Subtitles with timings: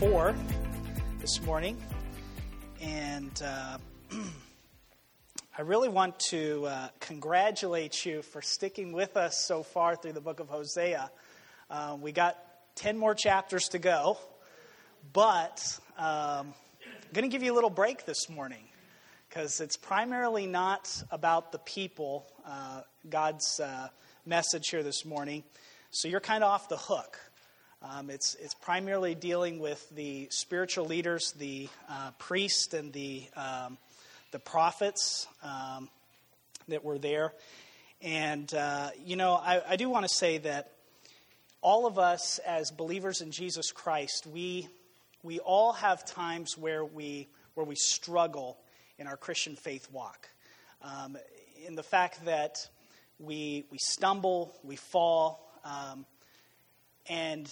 [0.00, 0.34] Hosea, uh, chapter number four,
[1.20, 1.76] this morning.
[2.80, 3.78] And uh,
[5.58, 10.20] I really want to uh, congratulate you for sticking with us so far through the
[10.20, 11.10] book of Hosea.
[11.70, 12.36] Uh, we got
[12.76, 14.18] 10 more chapters to go,
[15.12, 18.64] but um, I'm going to give you a little break this morning
[19.28, 23.88] because it's primarily not about the people, uh, God's uh,
[24.24, 25.42] message here this morning.
[25.90, 27.18] So you're kind of off the hook.
[27.80, 33.78] Um, it's, it's primarily dealing with the spiritual leaders, the uh, priests, and the, um,
[34.32, 35.88] the prophets um,
[36.66, 37.32] that were there.
[38.02, 40.72] And, uh, you know, I, I do want to say that
[41.60, 44.66] all of us as believers in Jesus Christ, we,
[45.22, 48.58] we all have times where we, where we struggle
[48.98, 50.28] in our Christian faith walk.
[50.82, 51.16] Um,
[51.64, 52.58] in the fact that
[53.20, 56.06] we, we stumble, we fall, um,
[57.08, 57.50] and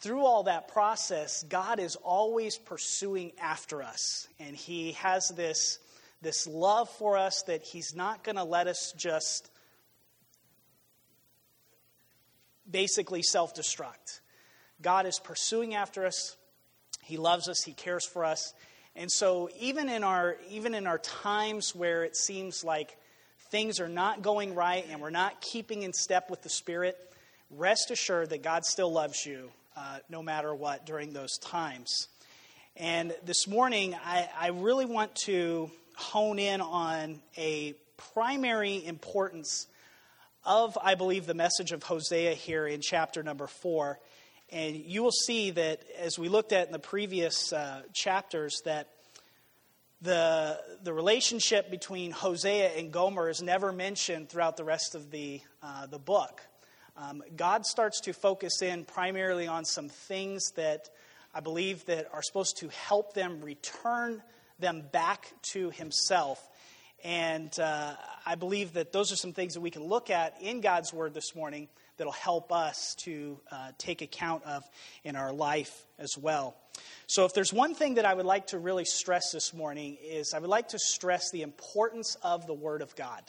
[0.00, 4.28] through all that process, God is always pursuing after us.
[4.38, 5.78] And He has this,
[6.20, 9.50] this love for us that He's not going to let us just
[12.68, 14.20] basically self destruct.
[14.80, 16.36] God is pursuing after us.
[17.02, 17.62] He loves us.
[17.62, 18.54] He cares for us.
[18.94, 22.96] And so even in our even in our times where it seems like
[23.50, 26.96] things are not going right and we're not keeping in step with the Spirit,
[27.56, 32.08] rest assured that God still loves you uh, no matter what during those times.
[32.76, 37.74] And this morning, I, I really want to hone in on a
[38.14, 39.66] primary importance
[40.44, 44.00] of, I believe, the message of Hosea here in chapter number four.
[44.50, 48.88] And you will see that as we looked at in the previous uh, chapters, that
[50.00, 55.40] the, the relationship between Hosea and Gomer is never mentioned throughout the rest of the,
[55.62, 56.40] uh, the book
[56.96, 60.90] um, God starts to focus in primarily on some things that
[61.34, 64.22] I believe that are supposed to help them return
[64.58, 66.46] them back to Himself.
[67.02, 67.94] And uh,
[68.26, 71.14] I believe that those are some things that we can look at in God's Word
[71.14, 74.62] this morning that'll help us to uh, take account of
[75.02, 76.54] in our life as well.
[77.06, 80.32] So, if there's one thing that I would like to really stress this morning, is
[80.34, 83.22] I would like to stress the importance of the Word of God.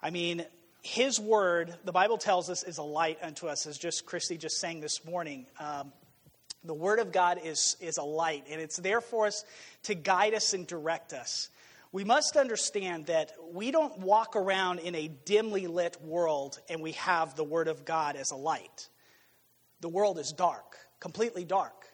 [0.00, 0.44] I mean,
[0.82, 4.58] his word, the Bible tells us, is a light unto us, as just Christy just
[4.58, 5.46] sang this morning.
[5.58, 5.92] Um,
[6.64, 9.44] the word of God is, is a light, and it's there for us
[9.84, 11.48] to guide us and direct us.
[11.92, 16.92] We must understand that we don't walk around in a dimly lit world and we
[16.92, 18.88] have the Word of God as a light.
[19.82, 21.86] The world is dark, completely dark.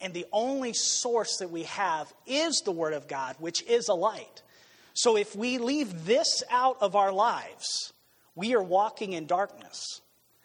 [0.00, 3.94] And the only source that we have is the Word of God, which is a
[3.94, 4.42] light.
[4.94, 7.92] So if we leave this out of our lives,
[8.34, 10.00] we are walking in darkness.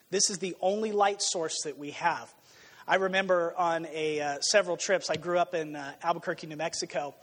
[0.09, 2.33] This is the only light source that we have.
[2.87, 7.15] I remember on a, uh, several trips, I grew up in uh, Albuquerque, New Mexico,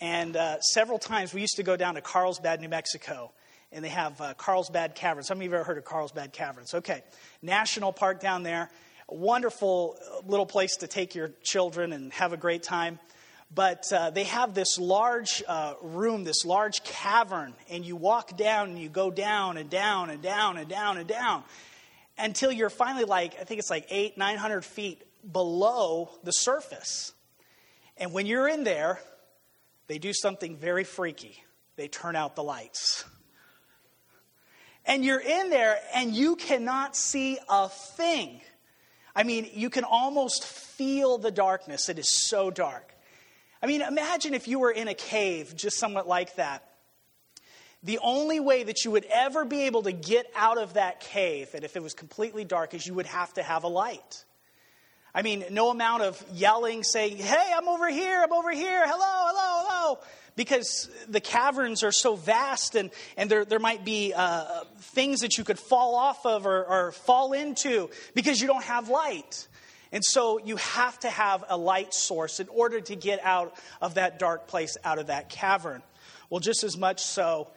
[0.00, 3.32] and uh, several times we used to go down to Carlsbad, New Mexico,
[3.70, 5.26] and they have uh, Carlsbad Caverns.
[5.26, 6.74] Some of you have ever heard of Carlsbad Caverns.
[6.74, 7.02] Okay,
[7.42, 8.70] national park down there.
[9.08, 12.98] Wonderful uh, little place to take your children and have a great time
[13.54, 18.70] but uh, they have this large uh, room, this large cavern, and you walk down
[18.70, 21.44] and you go down and down and down and down and down
[22.16, 27.12] until you're finally like, I think it's like eight, 900 feet below the surface.
[27.96, 29.00] And when you're in there,
[29.86, 31.42] they do something very freaky.
[31.76, 33.04] They turn out the lights.
[34.84, 38.40] And you're in there and you cannot see a thing.
[39.14, 41.88] I mean, you can almost feel the darkness.
[41.88, 42.91] It is so dark.
[43.62, 46.68] I mean, imagine if you were in a cave, just somewhat like that.
[47.84, 51.50] The only way that you would ever be able to get out of that cave,
[51.54, 54.24] and if it was completely dark, is you would have to have a light.
[55.14, 58.98] I mean, no amount of yelling, saying, hey, I'm over here, I'm over here, hello,
[58.98, 59.98] hello, hello,
[60.36, 65.36] because the caverns are so vast and, and there, there might be uh, things that
[65.36, 69.46] you could fall off of or, or fall into because you don't have light.
[69.92, 73.94] And so you have to have a light source in order to get out of
[73.94, 75.82] that dark place, out of that cavern.
[76.30, 77.48] Well, just as much so,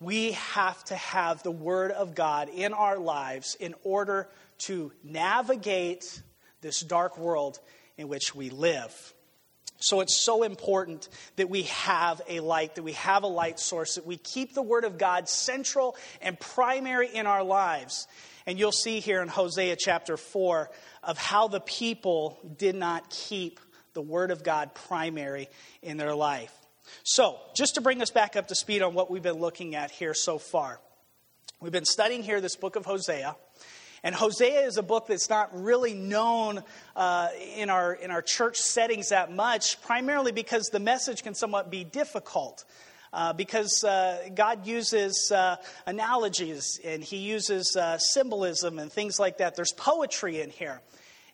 [0.00, 6.20] we have to have the Word of God in our lives in order to navigate
[6.60, 7.60] this dark world
[7.96, 9.14] in which we live.
[9.78, 13.96] So it's so important that we have a light, that we have a light source,
[13.96, 18.08] that we keep the Word of God central and primary in our lives.
[18.46, 20.70] And you'll see here in Hosea chapter 4
[21.02, 23.58] of how the people did not keep
[23.94, 25.48] the Word of God primary
[25.82, 26.52] in their life.
[27.02, 29.90] So, just to bring us back up to speed on what we've been looking at
[29.90, 30.80] here so far,
[31.60, 33.36] we've been studying here this book of Hosea.
[34.02, 36.62] And Hosea is a book that's not really known
[36.94, 41.70] uh, in, our, in our church settings that much, primarily because the message can somewhat
[41.70, 42.66] be difficult.
[43.14, 45.54] Uh, because uh, God uses uh,
[45.86, 49.54] analogies and He uses uh, symbolism and things like that.
[49.54, 50.80] There's poetry in here.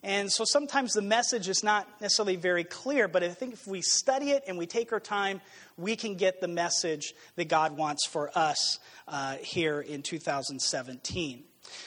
[0.02, 3.80] And so sometimes the message is not necessarily very clear, but I think if we
[3.80, 5.40] study it and we take our time,
[5.78, 8.78] we can get the message that God wants for us
[9.08, 11.44] uh, here in 2017.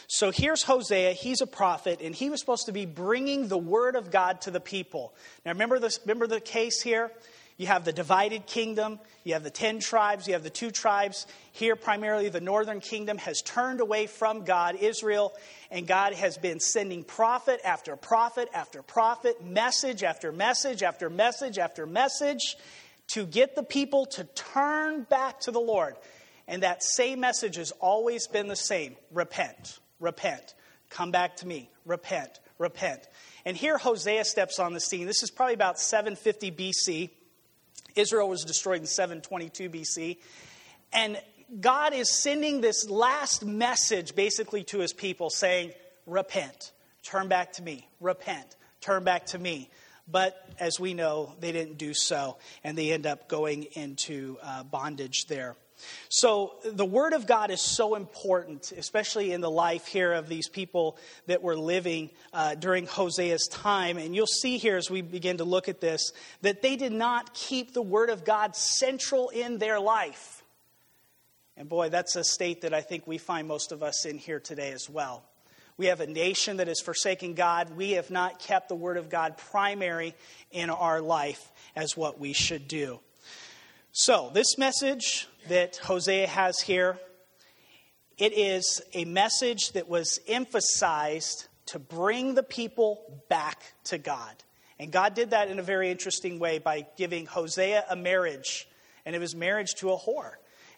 [0.08, 1.14] So here's Hosea.
[1.14, 4.52] He's a prophet, and he was supposed to be bringing the word of God to
[4.52, 5.14] the people.
[5.46, 7.12] Now, remember, this, remember the case here?
[7.58, 11.28] You have the divided kingdom, you have the ten tribes, you have the two tribes.
[11.52, 15.34] Here, primarily, the northern kingdom has turned away from God, Israel,
[15.70, 21.58] and God has been sending prophet after prophet after prophet, message after message after message
[21.58, 22.58] after message
[23.08, 25.96] to get the people to turn back to the Lord.
[26.48, 30.56] And that same message has always been the same repent, repent,
[30.90, 33.08] come back to me, repent, repent.
[33.46, 35.06] And here Hosea steps on the scene.
[35.06, 37.10] This is probably about 750 BC.
[37.96, 40.18] Israel was destroyed in 722 BC.
[40.92, 41.20] And
[41.60, 45.72] God is sending this last message basically to his people saying,
[46.06, 46.72] Repent,
[47.04, 49.70] turn back to me, repent, turn back to me.
[50.06, 54.64] But as we know, they didn't do so, and they end up going into uh,
[54.64, 55.56] bondage there.
[56.10, 60.48] So, the Word of God is so important, especially in the life here of these
[60.48, 60.98] people
[61.28, 63.98] that were living uh, during Hosea's time.
[63.98, 67.34] And you'll see here as we begin to look at this that they did not
[67.34, 70.44] keep the Word of God central in their life.
[71.56, 74.40] And boy, that's a state that I think we find most of us in here
[74.40, 75.24] today as well.
[75.78, 77.76] We have a nation that has forsaken God.
[77.76, 80.14] We have not kept the Word of God primary
[80.52, 83.00] in our life as what we should do.
[83.96, 86.98] So, this message that Hosea has here,
[88.18, 94.34] it is a message that was emphasized to bring the people back to God.
[94.80, 98.68] And God did that in a very interesting way by giving Hosea a marriage,
[99.06, 100.32] and it was marriage to a whore.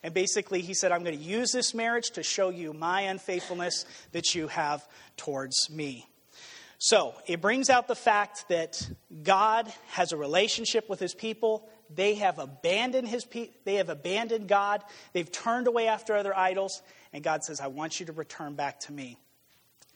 [0.04, 3.86] And basically, he said, I'm going to use this marriage to show you my unfaithfulness
[4.12, 4.86] that you have
[5.16, 6.06] towards me.
[6.80, 8.86] So, it brings out the fact that
[9.24, 11.70] God has a relationship with his people.
[11.94, 14.84] They have abandoned his pe- they have abandoned God.
[15.14, 16.82] They've turned away after other idols,
[17.14, 19.18] and God says, "I want you to return back to me."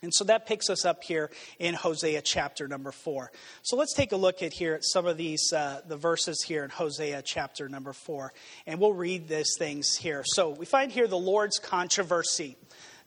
[0.02, 3.32] And so that picks us up here in Hosea chapter number four.
[3.64, 6.64] So let's take a look at here at some of these uh, the verses here
[6.64, 8.34] in Hosea chapter number four,
[8.66, 10.24] and we'll read these things here.
[10.26, 12.56] So we find here the Lord's controversy.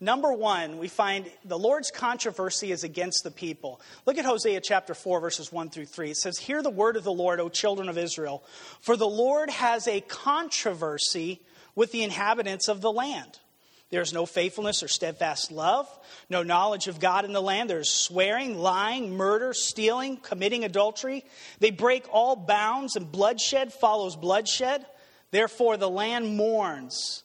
[0.02, 3.80] Number one, we find the Lord's controversy is against the people.
[4.04, 6.10] Look at Hosea chapter 4, verses 1 through 3.
[6.10, 8.42] It says, Hear the word of the Lord, O children of Israel,
[8.80, 11.40] for the Lord has a controversy
[11.76, 13.38] with the inhabitants of the land.
[13.90, 15.86] There's no faithfulness or steadfast love,
[16.28, 17.70] no knowledge of God in the land.
[17.70, 21.24] There's swearing, lying, murder, stealing, committing adultery.
[21.60, 24.84] They break all bounds, and bloodshed follows bloodshed.
[25.30, 27.22] Therefore, the land mourns,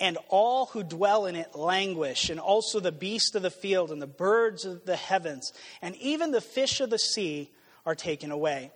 [0.00, 4.00] and all who dwell in it languish, and also the beasts of the field, and
[4.00, 5.52] the birds of the heavens,
[5.82, 7.50] and even the fish of the sea
[7.86, 8.72] are taken away.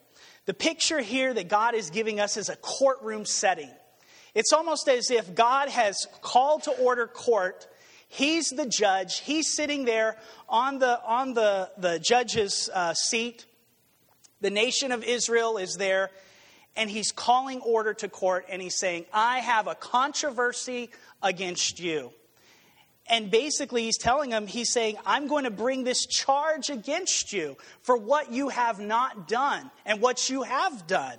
[0.47, 3.71] The picture here that God is giving us is a courtroom setting.
[4.35, 7.67] It's almost as if God has called to order court.
[8.09, 9.21] He's the judge.
[9.21, 10.17] He's sitting there
[10.49, 13.47] on the, on the, the judge's uh, seat.
[14.41, 16.11] The nation of Israel is there,
[16.77, 20.91] and he's calling order to court, and he's saying, I have a controversy
[21.25, 22.13] against you.
[23.07, 27.57] And basically, he's telling them, he's saying, I'm going to bring this charge against you
[27.83, 31.19] for what you have not done and what you have done.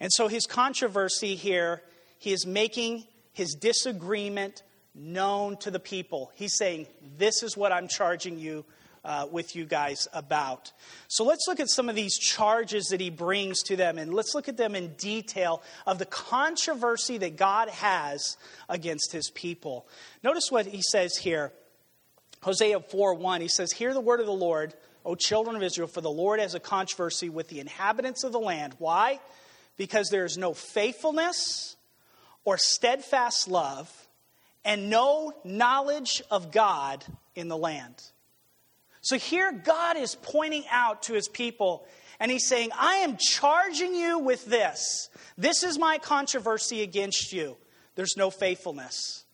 [0.00, 1.82] And so his controversy here
[2.24, 4.62] he is making his disagreement
[4.94, 6.32] known to the people.
[6.34, 6.86] He's saying,
[7.18, 8.64] This is what I'm charging you
[9.04, 10.72] uh, with you guys about.
[11.08, 14.34] So let's look at some of these charges that he brings to them, and let's
[14.34, 18.36] look at them in detail of the controversy that God has
[18.68, 19.86] against his people.
[20.22, 21.52] Notice what he says here
[22.42, 23.40] Hosea 4 1.
[23.40, 26.40] He says, Hear the word of the Lord, O children of Israel, for the Lord
[26.40, 28.74] has a controversy with the inhabitants of the land.
[28.78, 29.20] Why?
[29.76, 31.76] Because there is no faithfulness
[32.44, 33.90] or steadfast love
[34.64, 38.02] and no knowledge of God in the land.
[39.04, 41.86] So here God is pointing out to his people
[42.18, 45.10] and he's saying, I am charging you with this.
[45.36, 47.56] This is my controversy against you.
[47.96, 49.24] There's no faithfulness.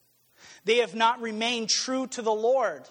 [0.65, 2.83] They have not remained true to the Lord.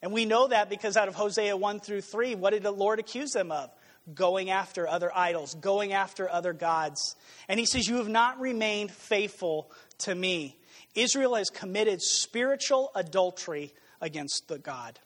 [0.00, 2.98] And we know that because out of Hosea 1 through 3, what did the Lord
[2.98, 3.70] accuse them of?
[4.14, 7.14] going after other idols, going after other gods.
[7.48, 10.56] And he says, You have not remained faithful to me.
[10.94, 14.98] Israel has committed spiritual adultery against the God.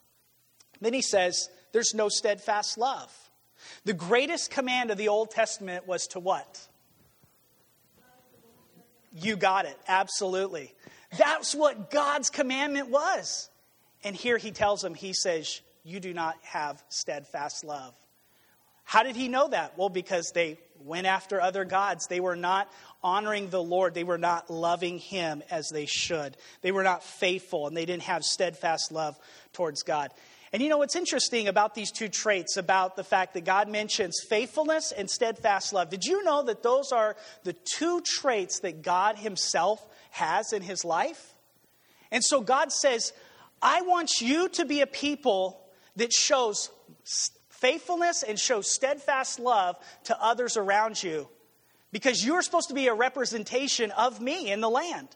[0.81, 3.13] Then he says, There's no steadfast love.
[3.85, 6.61] The greatest command of the Old Testament was to what?
[9.13, 10.75] You got it, absolutely.
[11.17, 13.49] That's what God's commandment was.
[14.05, 17.95] And here he tells them, He says, You do not have steadfast love.
[18.85, 19.77] How did he know that?
[19.77, 22.07] Well, because they went after other gods.
[22.07, 22.71] They were not
[23.03, 23.95] honoring the Lord.
[23.95, 26.37] They were not loving him as they should.
[26.63, 29.19] They were not faithful and they didn't have steadfast love
[29.53, 30.13] towards God.
[30.57, 34.25] And you know what's interesting about these two traits about the fact that God mentions
[34.27, 35.91] faithfulness and steadfast love?
[35.91, 40.83] Did you know that those are the two traits that God Himself has in His
[40.83, 41.35] life?
[42.11, 43.13] And so God says,
[43.61, 45.61] I want you to be a people
[45.97, 46.71] that shows
[47.51, 51.29] faithfulness and shows steadfast love to others around you
[51.93, 55.09] because you're supposed to be a representation of me in the land.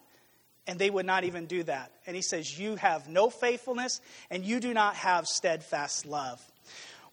[0.71, 1.91] And they would not even do that.
[2.07, 4.01] And he says, You have no faithfulness
[4.31, 6.41] and you do not have steadfast love.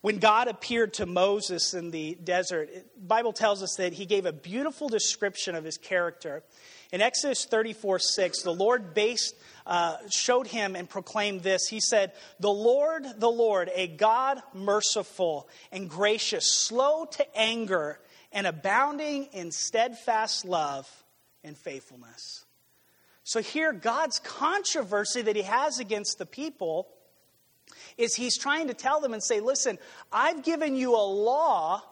[0.01, 4.27] When God appeared to Moses in the desert, the Bible tells us that he gave
[4.27, 6.43] a beautiful description of his character.
[6.91, 9.33] In Exodus 34 6, the Lord based,
[9.65, 11.65] uh, showed him and proclaimed this.
[11.67, 17.99] He said, The Lord, the Lord, a God merciful and gracious, slow to anger,
[18.31, 20.87] and abounding in steadfast love
[21.43, 22.45] and faithfulness.
[23.27, 26.87] So here, God's controversy that he has against the people
[27.97, 29.77] is he's trying to tell them and say, Listen,
[30.13, 31.83] I've given you a law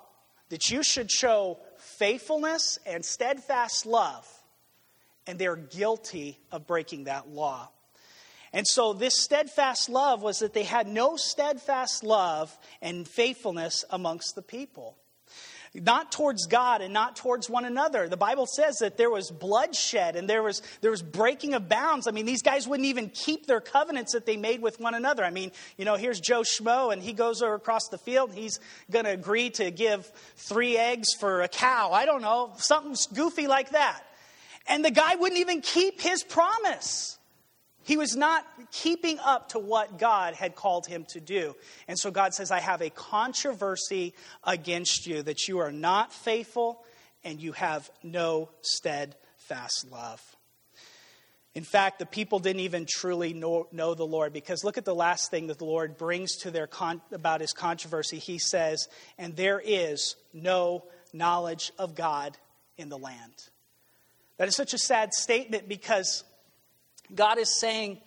[0.48, 4.26] that you should show faithfulness and steadfast love
[5.28, 7.68] and they're guilty of breaking that law.
[8.54, 14.36] And so, this steadfast love was that they had no steadfast love and faithfulness amongst
[14.36, 14.96] the people.
[15.82, 18.08] Not towards God and not towards one another.
[18.08, 22.08] The Bible says that there was bloodshed and there was, there was breaking of bounds.
[22.08, 25.24] I mean, these guys wouldn't even keep their covenants that they made with one another.
[25.24, 28.34] I mean, you know, here's Joe Schmo and he goes over across the field.
[28.34, 30.06] He's going to agree to give
[30.38, 31.92] three eggs for a cow.
[31.92, 34.02] I don't know, something goofy like that.
[34.68, 37.15] And the guy wouldn't even keep his promise.
[37.86, 41.56] He was not keeping up to what God had called him to do.
[41.88, 46.84] And so God says, I have a controversy against you that you are not faithful
[47.24, 50.20] and you have no steadfast love.
[51.54, 54.96] In fact, the people didn't even truly know, know, the Lord because look at the
[54.96, 58.18] last thing that the Lord brings to their con- about his controversy.
[58.18, 62.36] He says, "And there is no knowledge of God
[62.78, 63.50] in the land."
[64.38, 66.26] That is such a sad statement because
[67.14, 68.00] God is saying,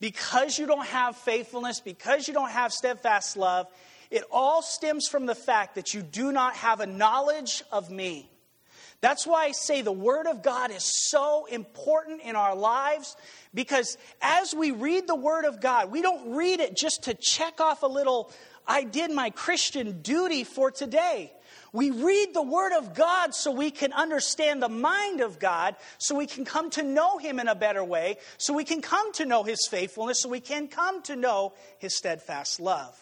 [0.00, 3.66] because you don't have faithfulness, because you don't have steadfast love,
[4.10, 8.30] it all stems from the fact that you do not have a knowledge of me.
[9.00, 13.16] That's why I say the Word of God is so important in our lives
[13.54, 17.60] because as we read the Word of God, we don't read it just to check
[17.60, 18.30] off a little,
[18.66, 21.32] I did my Christian duty for today.
[21.72, 26.16] We read the Word of God so we can understand the mind of God, so
[26.16, 29.24] we can come to know Him in a better way, so we can come to
[29.24, 32.98] know His faithfulness, so we can come to know His steadfast love.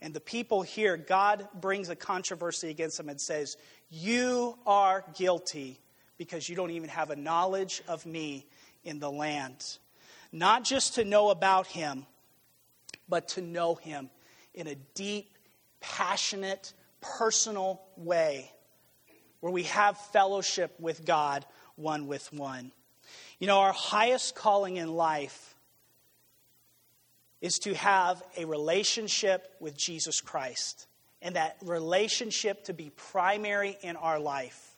[0.00, 3.56] And the people here, God brings a controversy against them and says,
[3.90, 5.80] You are guilty
[6.18, 8.46] because you don't even have a knowledge of me
[8.84, 9.64] in the land.
[10.32, 12.06] Not just to know about Him,
[13.08, 14.10] but to know Him
[14.54, 15.36] in a deep,
[15.80, 16.72] passionate,
[17.18, 18.50] personal way
[19.40, 21.44] where we have fellowship with God
[21.76, 22.72] one with one.
[23.38, 25.54] You know, our highest calling in life
[27.40, 30.86] is to have a relationship with Jesus Christ
[31.22, 34.76] and that relationship to be primary in our life.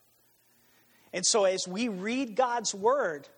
[1.13, 3.29] And so, as we read God's Word,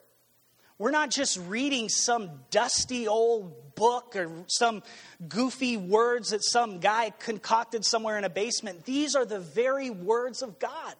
[0.81, 4.83] we're not just reading some dusty old book or some
[5.29, 8.87] goofy words that some guy concocted somewhere in a basement.
[8.87, 10.95] These are the very words of God.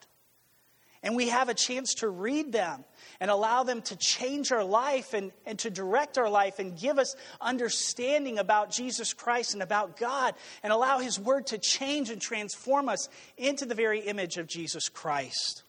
[1.03, 2.85] And we have a chance to read them
[3.21, 6.99] and allow them to change our life and, and to direct our life and give
[6.99, 12.21] us understanding about Jesus Christ and about God and allow His Word to change and
[12.21, 13.09] transform us
[13.39, 15.63] into the very image of Jesus Christ.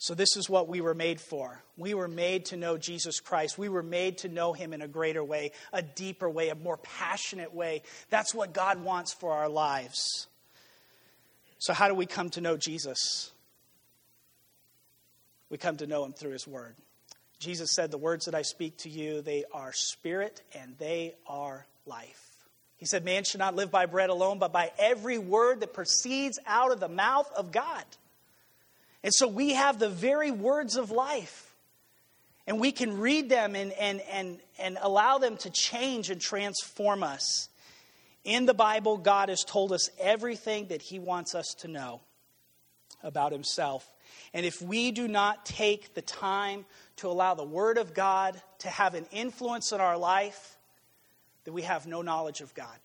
[0.00, 1.60] So, this is what we were made for.
[1.76, 3.58] We were made to know Jesus Christ.
[3.58, 6.76] We were made to know Him in a greater way, a deeper way, a more
[6.76, 7.82] passionate way.
[8.08, 10.28] That's what God wants for our lives.
[11.58, 13.32] So, how do we come to know Jesus?
[15.50, 16.76] We come to know Him through His Word.
[17.40, 21.66] Jesus said, The words that I speak to you, they are spirit and they are
[21.86, 22.24] life.
[22.76, 26.38] He said, Man should not live by bread alone, but by every word that proceeds
[26.46, 27.84] out of the mouth of God.
[29.02, 31.54] And so we have the very words of life.
[32.46, 37.02] And we can read them and, and, and, and allow them to change and transform
[37.02, 37.48] us.
[38.24, 42.00] In the Bible, God has told us everything that He wants us to know
[43.02, 43.88] about Himself.
[44.32, 46.64] And if we do not take the time
[46.96, 50.56] to allow the Word of God to have an influence in our life,
[51.44, 52.78] then we have no knowledge of God.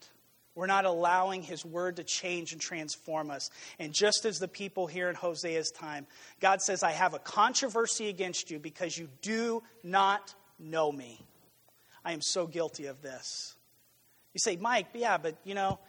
[0.55, 3.49] We're not allowing His Word to change and transform us.
[3.79, 6.05] And just as the people here in Hosea's time,
[6.39, 11.19] God says, I have a controversy against you because you do not know me.
[12.05, 13.55] I am so guilty of this.
[14.33, 15.79] You say, Mike, yeah, but you know,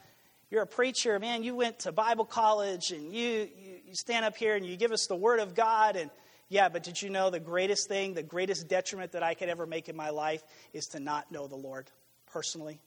[0.49, 1.43] you're a preacher, man.
[1.43, 4.91] You went to Bible college and you, you, you stand up here and you give
[4.91, 5.95] us the Word of God.
[5.95, 6.09] And
[6.49, 9.65] yeah, but did you know the greatest thing, the greatest detriment that I could ever
[9.65, 10.43] make in my life
[10.73, 11.89] is to not know the Lord
[12.27, 12.79] personally?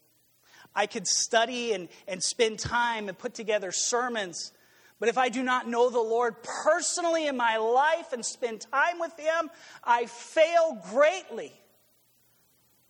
[0.75, 4.53] I could study and, and spend time and put together sermons.
[5.01, 8.99] But if I do not know the Lord personally in my life and spend time
[8.99, 9.51] with Him,
[9.85, 11.53] I fail greatly.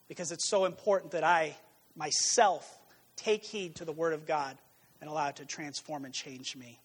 [0.09, 1.57] Because it's so important that I
[1.95, 2.79] myself
[3.17, 4.57] take heed to the Word of God
[5.01, 6.81] and allow it to transform and change me.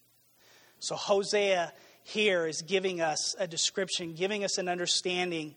[0.79, 1.71] So, Hosea
[2.03, 5.55] here is giving us a description, giving us an understanding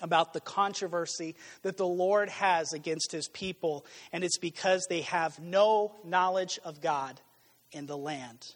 [0.00, 5.38] about the controversy that the Lord has against his people, and it's because they have
[5.38, 7.20] no knowledge of God
[7.72, 8.54] in the land.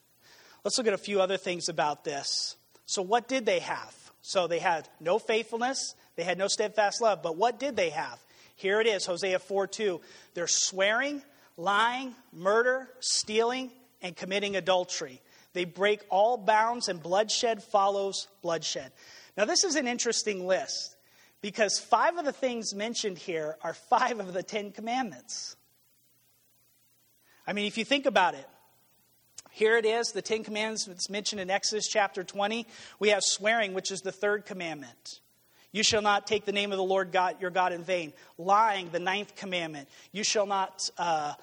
[0.64, 2.56] Let's look at a few other things about this.
[2.86, 3.94] So, what did they have?
[4.22, 8.18] So, they had no faithfulness, they had no steadfast love, but what did they have?
[8.56, 10.00] Here it is Hosea 4 2.
[10.34, 11.22] They're swearing,
[11.56, 13.70] lying, murder, stealing,
[14.00, 15.20] and committing adultery.
[15.54, 18.92] They break all bounds, and bloodshed follows bloodshed.
[19.36, 20.93] Now, this is an interesting list
[21.44, 25.56] because five of the things mentioned here are five of the Ten Commandments.
[27.46, 28.48] I mean, if you think about it,
[29.50, 32.66] here it is, the Ten Commandments mentioned in Exodus chapter 20.
[32.98, 35.20] We have swearing, which is the third commandment.
[35.70, 38.14] You shall not take the name of the Lord God, your God in vain.
[38.38, 39.90] Lying, the ninth commandment.
[40.12, 41.34] You shall not uh,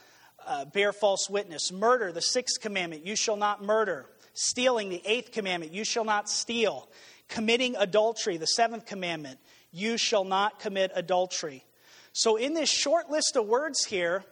[0.47, 1.71] uh, bear false witness.
[1.71, 3.05] Murder, the sixth commandment.
[3.05, 4.07] You shall not murder.
[4.33, 5.73] Stealing, the eighth commandment.
[5.73, 6.89] You shall not steal.
[7.27, 9.37] Committing adultery, the seventh commandment
[9.71, 11.63] you shall not commit adultery.
[12.13, 14.23] So, in this short list of words here,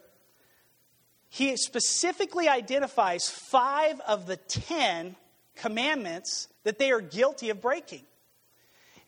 [1.28, 5.16] he specifically identifies five of the ten
[5.56, 8.02] commandments that they are guilty of breaking.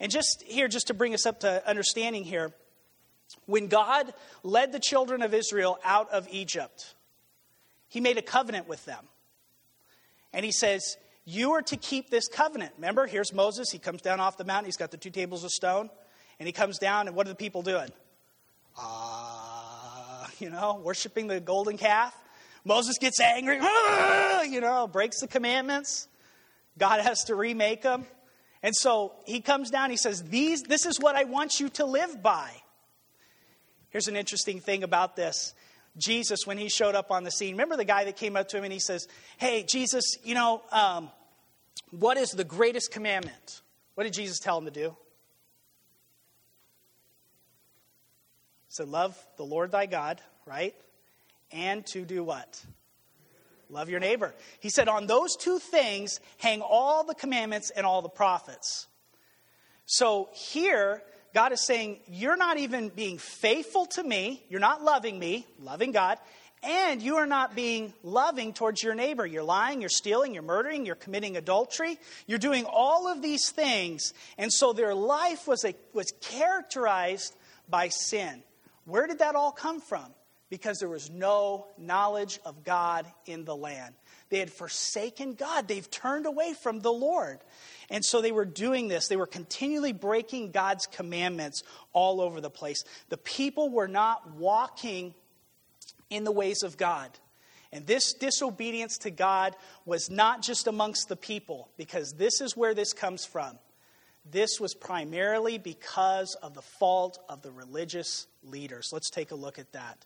[0.00, 2.52] And just here, just to bring us up to understanding here,
[3.46, 6.94] when God led the children of Israel out of Egypt,
[7.88, 9.04] he made a covenant with them.
[10.32, 12.72] And he says, You are to keep this covenant.
[12.76, 13.70] Remember, here's Moses.
[13.70, 14.66] He comes down off the mountain.
[14.66, 15.90] He's got the two tables of stone.
[16.42, 17.88] And he comes down, and what are the people doing?
[18.76, 22.12] Ah, uh, you know, worshiping the golden calf.
[22.64, 26.08] Moses gets angry, ah, you know, breaks the commandments.
[26.76, 28.06] God has to remake them.
[28.60, 31.86] And so he comes down, he says, These, This is what I want you to
[31.86, 32.50] live by.
[33.90, 35.54] Here's an interesting thing about this.
[35.96, 38.56] Jesus, when he showed up on the scene, remember the guy that came up to
[38.56, 39.06] him and he says,
[39.38, 41.08] Hey, Jesus, you know, um,
[41.92, 43.60] what is the greatest commandment?
[43.94, 44.96] What did Jesus tell him to do?
[48.72, 50.74] So love the Lord thy God, right?
[51.50, 52.64] And to do what?
[53.68, 54.34] Love your neighbor.
[54.60, 58.86] He said, on those two things hang all the commandments and all the prophets.
[59.84, 61.02] So here,
[61.34, 64.42] God is saying, You're not even being faithful to me.
[64.48, 66.16] You're not loving me, loving God.
[66.62, 69.26] And you are not being loving towards your neighbor.
[69.26, 71.98] You're lying, you're stealing, you're murdering, you're committing adultery.
[72.26, 74.14] You're doing all of these things.
[74.38, 77.36] And so their life was, a, was characterized
[77.68, 78.42] by sin.
[78.84, 80.06] Where did that all come from?
[80.50, 83.94] Because there was no knowledge of God in the land.
[84.28, 87.38] They had forsaken God, they've turned away from the Lord.
[87.90, 89.08] And so they were doing this.
[89.08, 92.82] They were continually breaking God's commandments all over the place.
[93.10, 95.14] The people were not walking
[96.08, 97.10] in the ways of God.
[97.72, 102.74] And this disobedience to God was not just amongst the people, because this is where
[102.74, 103.58] this comes from.
[104.30, 108.90] This was primarily because of the fault of the religious leaders.
[108.92, 110.04] Let's take a look at that.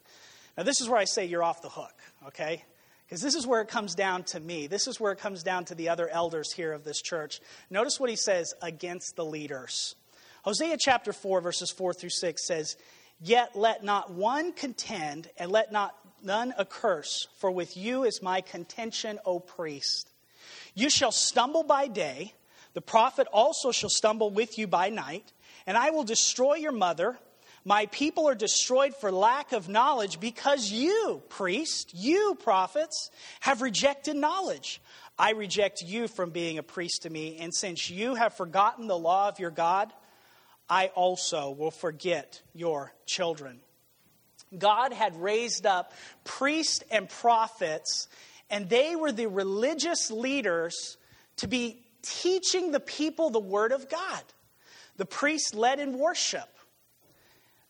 [0.57, 1.95] Now, this is where I say you're off the hook,
[2.29, 2.65] okay?
[3.07, 4.67] Because this is where it comes down to me.
[4.67, 7.41] This is where it comes down to the other elders here of this church.
[7.71, 9.95] Notice what he says against the leaders.
[10.43, 12.77] Hosea chapter 4, verses 4 through 6 says,
[13.21, 18.41] Yet let not one contend, and let not none accurse, for with you is my
[18.41, 20.11] contention, O priest.
[20.75, 22.35] You shall stumble by day
[22.77, 25.33] the prophet also shall stumble with you by night,
[25.67, 27.19] and I will destroy your mother.
[27.65, 33.11] My people are destroyed for lack of knowledge because you, priest, you, prophets,
[33.41, 34.83] have rejected knowledge.
[35.19, 38.99] I reject you from being a priest to me, and since you have forgotten the
[38.99, 39.91] law of your God,
[40.69, 43.61] I also will forget your children.
[44.59, 48.07] God had raised up priests and prophets,
[48.51, 50.99] and they were the religious leaders
[51.39, 54.23] to be teaching the people the Word of God.
[54.97, 56.49] The priests led in worship.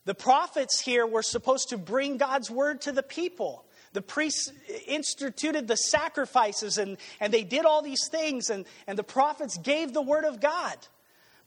[0.05, 3.65] The prophets here were supposed to bring God's Word to the people.
[3.93, 4.53] The priests
[4.87, 9.93] instituted the sacrifices and, and they did all these things, and, and the prophets gave
[9.93, 10.77] the Word of God.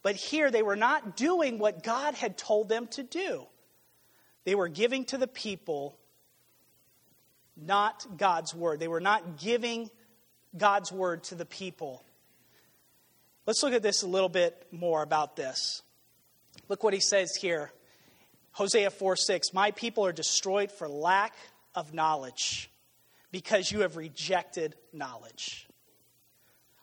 [0.02, 3.46] But here they were not doing what God had told them to do.
[4.46, 5.98] They were giving to the people
[7.56, 8.80] not God's word.
[8.80, 9.90] They were not giving
[10.58, 12.04] God's word to the people.
[13.50, 15.82] Let's look at this a little bit more about this.
[16.68, 17.72] Look what he says here
[18.52, 19.56] Hosea 4 6.
[19.56, 21.34] My people are destroyed for lack
[21.74, 22.70] of knowledge
[23.32, 25.68] because you have rejected knowledge.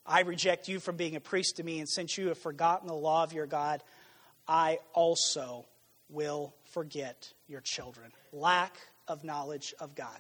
[0.05, 2.95] I reject you from being a priest to me, and since you have forgotten the
[2.95, 3.81] law of your God,
[4.49, 5.67] I also
[6.09, 8.11] will forget your children.
[8.33, 8.77] Lack
[9.07, 10.19] of knowledge of God.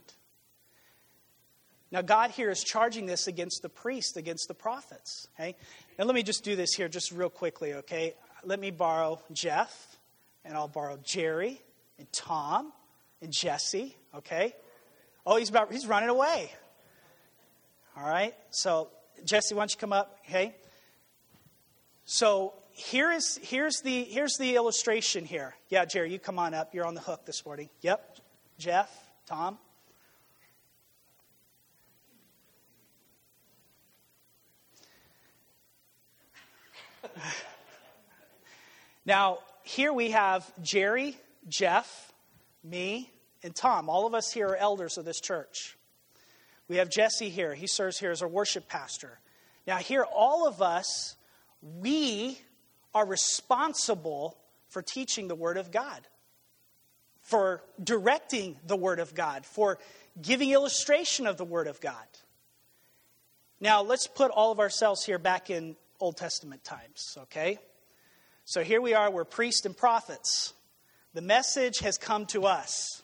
[1.90, 5.28] Now, God here is charging this against the priests, against the prophets.
[5.34, 5.56] Okay?
[5.98, 8.14] Now, let me just do this here just real quickly, okay?
[8.44, 9.96] Let me borrow Jeff,
[10.44, 11.60] and I'll borrow Jerry,
[11.98, 12.72] and Tom,
[13.22, 14.54] and Jesse, okay?
[15.24, 16.52] Oh, he's, about, he's running away.
[17.96, 18.34] All right?
[18.50, 18.88] So,
[19.24, 20.54] Jesse, why don't you come up, okay?
[22.04, 25.54] So, here is, here's, the, here's the illustration here.
[25.70, 26.74] Yeah, Jerry, you come on up.
[26.74, 27.70] You're on the hook this morning.
[27.80, 28.18] Yep.
[28.58, 28.90] Jeff,
[29.26, 29.56] Tom.
[39.06, 41.16] now, here we have Jerry,
[41.48, 42.12] Jeff,
[42.62, 43.10] me,
[43.42, 43.88] and Tom.
[43.88, 45.76] All of us here are elders of this church.
[46.68, 47.54] We have Jesse here.
[47.54, 49.18] He serves here as our worship pastor.
[49.66, 51.16] Now, here, all of us,
[51.62, 52.38] we
[52.94, 54.36] are responsible
[54.68, 56.00] for teaching the Word of God,
[57.22, 59.78] for directing the Word of God, for
[60.20, 61.94] giving illustration of the Word of God.
[63.60, 67.58] Now, let's put all of ourselves here back in Old Testament times, okay?
[68.44, 70.52] So here we are, we're priests and prophets.
[71.14, 73.02] The message has come to us.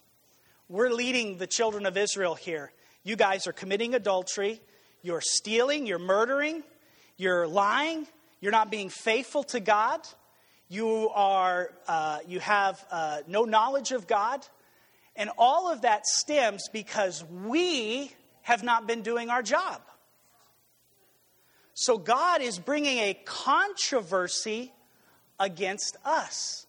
[0.69, 2.73] We're leading the children of Israel here.
[3.03, 4.61] You guys are committing adultery,
[5.03, 6.63] you're stealing, you're murdering,
[7.17, 8.07] you're lying,
[8.41, 10.01] you're not being faithful to God.
[10.69, 14.47] You, are, uh, you have uh, no knowledge of God.
[15.17, 18.11] And all of that stems because we
[18.43, 19.83] have not been doing our job.
[21.75, 24.73] So God is bringing a controversy
[25.39, 26.67] against us.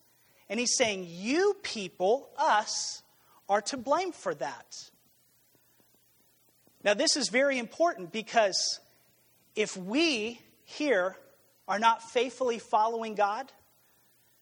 [0.49, 3.03] And He's saying, You people, us,
[3.49, 4.75] are to blame for that.
[6.83, 8.79] Now, this is very important because
[9.55, 11.17] if we here
[11.67, 13.51] are not faithfully following God,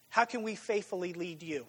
[0.08, 1.66] how can we faithfully lead you?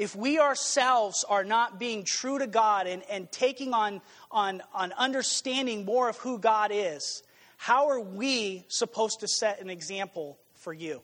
[0.00, 4.94] If we ourselves are not being true to God and, and taking on, on, on
[4.94, 7.22] understanding more of who God is,
[7.58, 11.02] how are we supposed to set an example for you?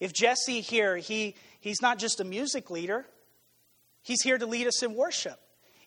[0.00, 3.06] If Jesse here, he, he's not just a music leader,
[4.02, 5.38] he's here to lead us in worship.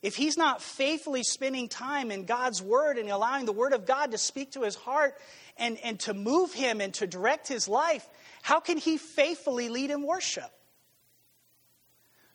[0.01, 4.11] If he's not faithfully spending time in God's Word and allowing the Word of God
[4.11, 5.15] to speak to his heart
[5.57, 8.07] and, and to move him and to direct his life,
[8.41, 10.49] how can he faithfully lead in worship?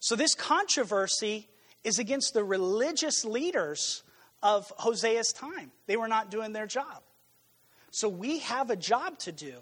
[0.04, 1.48] So, this controversy
[1.82, 4.02] is against the religious leaders
[4.42, 5.72] of Hosea's time.
[5.86, 7.02] They were not doing their job.
[7.90, 9.54] So, we have a job to do,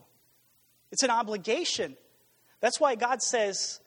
[0.91, 1.97] it's an obligation.
[2.59, 3.79] That's why God says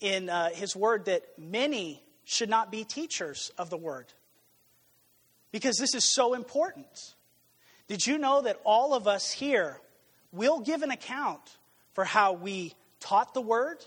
[0.00, 4.06] in uh, his word that many should not be teachers of the word.
[5.52, 7.14] Because this is so important.
[7.86, 9.78] Did you know that all of us here
[10.32, 11.58] will give an account
[11.92, 13.84] for how we taught the word,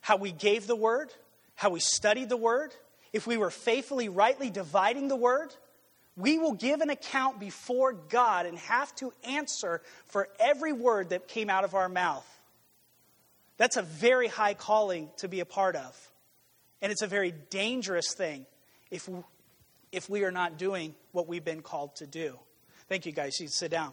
[0.00, 1.12] how we gave the word,
[1.54, 2.74] how we studied the word?
[3.12, 5.54] If we were faithfully, rightly dividing the word,
[6.16, 11.28] we will give an account before God and have to answer for every word that
[11.28, 12.26] came out of our mouth.
[13.56, 16.10] That's a very high calling to be a part of.
[16.82, 18.46] And it's a very dangerous thing
[18.90, 19.08] if,
[19.92, 22.38] if we are not doing what we've been called to do.
[22.88, 23.38] Thank you, guys.
[23.38, 23.92] You can sit down.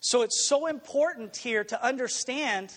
[0.00, 2.72] So it's so important here to understand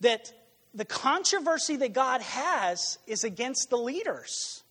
[0.00, 0.32] that
[0.74, 4.62] the controversy that God has is against the leaders.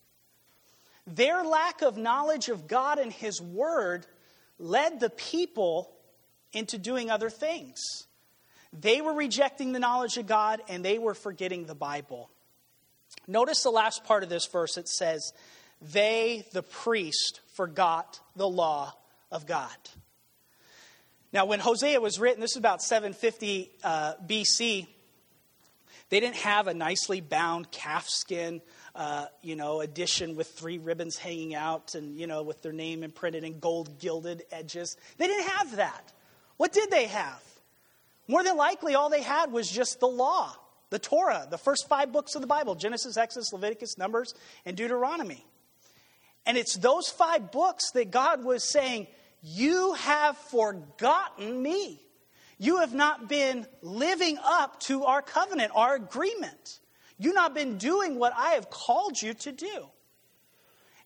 [1.06, 4.06] Their lack of knowledge of God and His Word
[4.58, 5.92] led the people
[6.52, 7.80] into doing other things.
[8.72, 12.30] They were rejecting the knowledge of God and they were forgetting the Bible.
[13.26, 14.76] Notice the last part of this verse.
[14.76, 15.32] It says,
[15.80, 18.94] They, the priest, forgot the law
[19.30, 19.76] of God.
[21.32, 24.86] Now, when Hosea was written, this is about 750 uh, BC,
[26.12, 28.60] They didn't have a nicely bound calfskin,
[28.94, 33.02] uh, you know, edition with three ribbons hanging out and, you know, with their name
[33.02, 34.98] imprinted in gold gilded edges.
[35.16, 36.12] They didn't have that.
[36.58, 37.42] What did they have?
[38.28, 40.54] More than likely, all they had was just the law,
[40.90, 44.34] the Torah, the first five books of the Bible Genesis, Exodus, Leviticus, Numbers,
[44.66, 45.46] and Deuteronomy.
[46.44, 49.06] And it's those five books that God was saying,
[49.42, 52.02] You have forgotten me.
[52.62, 56.78] You have not been living up to our covenant, our agreement.
[57.18, 59.86] You've not been doing what I have called you to do.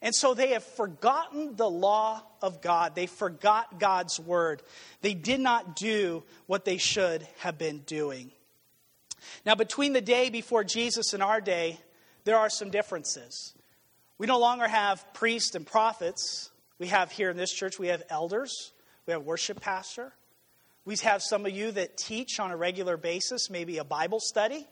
[0.03, 2.95] And so they have forgotten the law of God.
[2.95, 4.63] They forgot God's word.
[5.01, 8.33] They did not do what they should have been doing.
[9.47, 11.81] Now, between the day before Jesus and our day,
[12.25, 13.55] there are some differences.
[14.19, 16.51] We no longer have priests and prophets.
[16.79, 18.73] We have here in this church, we have elders,
[19.07, 20.13] we have worship pastor.
[20.87, 24.69] We have some of you that teach on a regular basis, maybe a Bible study.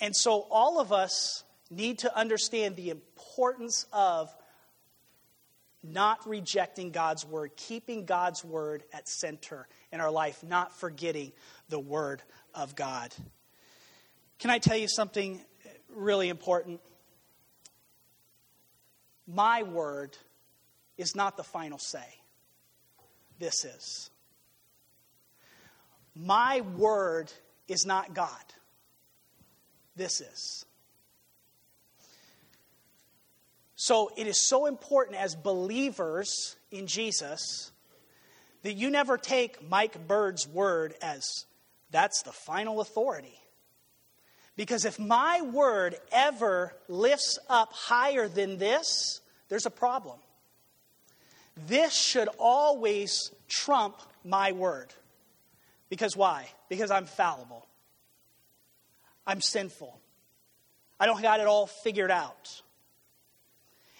[0.00, 4.32] And so all of us need to understand the importance of
[5.82, 11.32] not rejecting God's word, keeping God's word at center in our life, not forgetting
[11.68, 12.22] the word
[12.54, 13.12] of God.
[14.38, 15.44] Can I tell you something
[15.88, 16.80] really important?
[19.26, 20.16] My word
[20.96, 22.20] is not the final say.
[23.40, 24.10] This is.
[26.14, 27.32] My word
[27.68, 28.30] is not God.
[29.96, 30.64] This is.
[33.76, 37.70] So it is so important as believers in Jesus
[38.62, 41.46] that you never take Mike Bird's word as
[41.90, 43.40] that's the final authority.
[44.56, 50.18] Because if my word ever lifts up higher than this, there's a problem.
[51.66, 54.92] This should always trump my word.
[55.90, 56.48] Because why?
[56.70, 57.66] Because I'm fallible.
[59.26, 60.00] I'm sinful.
[60.98, 62.62] I don't got it all figured out.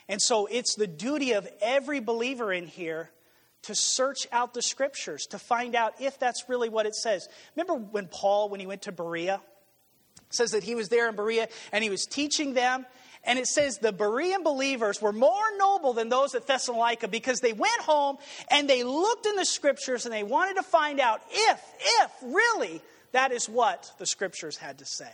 [0.08, 3.10] And so it's the duty of every believer in here
[3.62, 7.28] to search out the scriptures to find out if that's really what it says.
[7.54, 9.40] Remember when Paul, when he went to Berea,
[10.30, 12.86] says that he was there in Berea and he was teaching them.
[13.24, 17.52] And it says the Berean believers were more noble than those at Thessalonica because they
[17.52, 18.16] went home
[18.50, 21.60] and they looked in the scriptures and they wanted to find out if,
[22.02, 22.80] if really
[23.12, 25.12] that is what the scriptures had to say.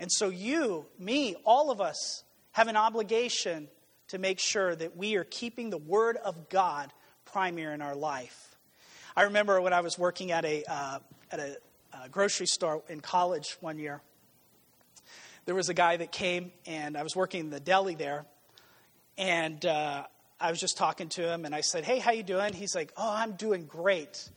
[0.00, 3.68] And so you, me, all of us have an obligation
[4.08, 6.92] to make sure that we are keeping the Word of God
[7.26, 8.56] primary in our life.
[9.14, 10.98] I remember when I was working at a, uh,
[11.30, 11.56] at a
[11.92, 14.00] uh, grocery store in college one year,
[15.50, 18.24] there was a guy that came, and I was working in the deli there,
[19.18, 20.04] and uh,
[20.38, 22.92] I was just talking to him, and I said, "Hey, how you doing?" He's like,
[22.96, 24.30] "Oh, I'm doing great."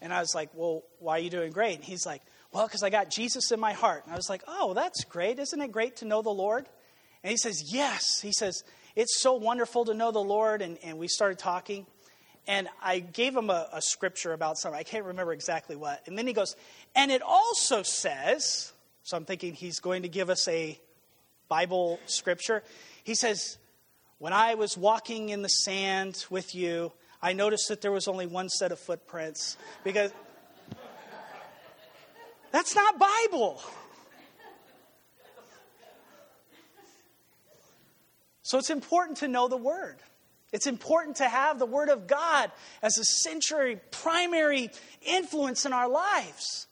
[0.00, 2.82] And I was like, "Well, why are you doing great?" And he's like, "Well, because
[2.82, 5.38] I got Jesus in my heart." And I was like, "Oh, that's great!
[5.38, 6.66] Isn't it great to know the Lord?"
[7.24, 8.20] And he says, Yes.
[8.20, 8.62] He says,
[8.94, 10.62] It's so wonderful to know the Lord.
[10.62, 11.86] And, and we started talking.
[12.46, 14.78] And I gave him a, a scripture about something.
[14.78, 16.02] I can't remember exactly what.
[16.06, 16.54] And then he goes,
[16.94, 18.73] And it also says,
[19.04, 20.80] so I'm thinking he's going to give us a
[21.48, 22.62] Bible scripture.
[23.04, 23.58] He says,
[24.16, 26.90] When I was walking in the sand with you,
[27.20, 30.10] I noticed that there was only one set of footprints because
[32.50, 33.60] that's not Bible.
[38.42, 39.96] So it's important to know the Word.
[40.50, 44.70] It's important to have the Word of God as a century primary
[45.02, 46.68] influence in our lives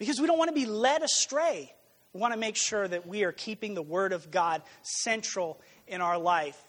[0.00, 1.72] because we don't want to be led astray.
[2.12, 6.00] We want to make sure that we are keeping the Word of God central in
[6.00, 6.60] our life.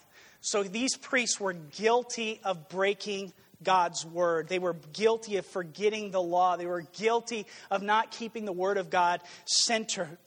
[0.42, 4.48] So these priests were guilty of breaking God's word.
[4.48, 6.56] They were guilty of forgetting the law.
[6.56, 10.18] They were guilty of not keeping the word of God center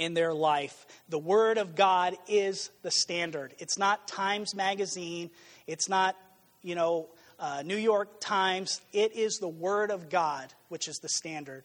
[0.00, 0.86] in their life.
[1.10, 3.54] The Word of God is the standard.
[3.58, 5.30] It's not Times Magazine,
[5.66, 6.16] it's not,
[6.62, 8.80] you know, uh, New York Times.
[8.94, 11.64] It is the Word of God, which is the standard.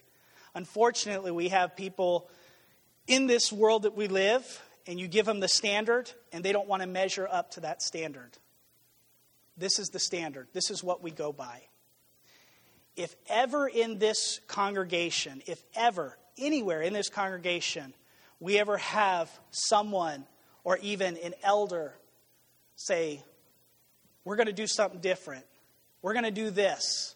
[0.56, 2.30] Unfortunately, we have people
[3.08, 6.68] in this world that we live, and you give them the standard, and they don't
[6.68, 8.32] want to measure up to that standard.
[9.58, 11.62] This is the standard, this is what we go by.
[12.96, 17.94] If ever in this congregation, if ever anywhere in this congregation,
[18.40, 20.26] we ever have someone
[20.64, 21.94] or even an elder
[22.78, 23.22] say,
[24.24, 25.46] We're going to do something different,
[26.02, 27.15] we're going to do this,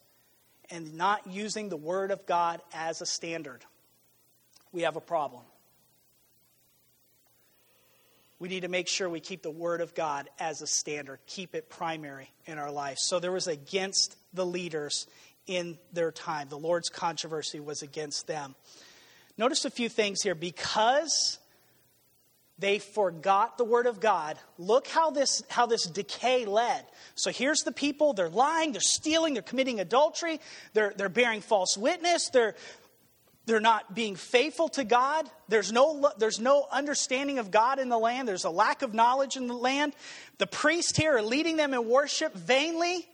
[0.71, 3.65] and not using the Word of God as a standard,
[4.71, 5.43] we have a problem.
[8.39, 11.55] We need to make sure we keep the Word of God as a standard, keep
[11.55, 12.97] it primary in our life.
[12.99, 15.07] So there was against the leaders
[15.47, 16.47] in their time.
[16.47, 18.55] The Lord's controversy was against them.
[19.37, 20.35] Notice a few things here.
[20.35, 21.38] Because
[22.59, 24.37] they forgot the word of God.
[24.57, 26.85] Look how this, how this decay led.
[27.15, 30.39] So here's the people, they're lying, they're stealing, they're committing adultery,
[30.73, 32.55] they're, they're bearing false witness, they're,
[33.45, 35.29] they're not being faithful to God.
[35.47, 38.27] There's no, there's no understanding of God in the land.
[38.27, 39.93] There's a lack of knowledge in the land.
[40.37, 43.07] The priests here are leading them in worship vainly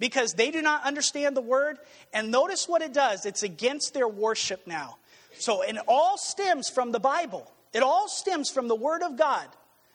[0.00, 1.78] because they do not understand the word.
[2.12, 4.96] And notice what it does it's against their worship now.
[5.38, 7.48] So it all stems from the Bible.
[7.72, 9.46] It all stems from the Word of God.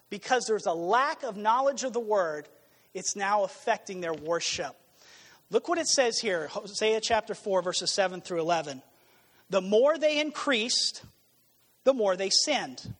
[0.09, 2.47] Because there's a lack of knowledge of the Word,
[2.93, 4.75] it's now affecting their worship.
[5.49, 8.81] Look what it says here Hosea chapter 4, verses 7 through 11.
[9.49, 11.03] The more they increased,
[11.83, 12.93] the more they sinned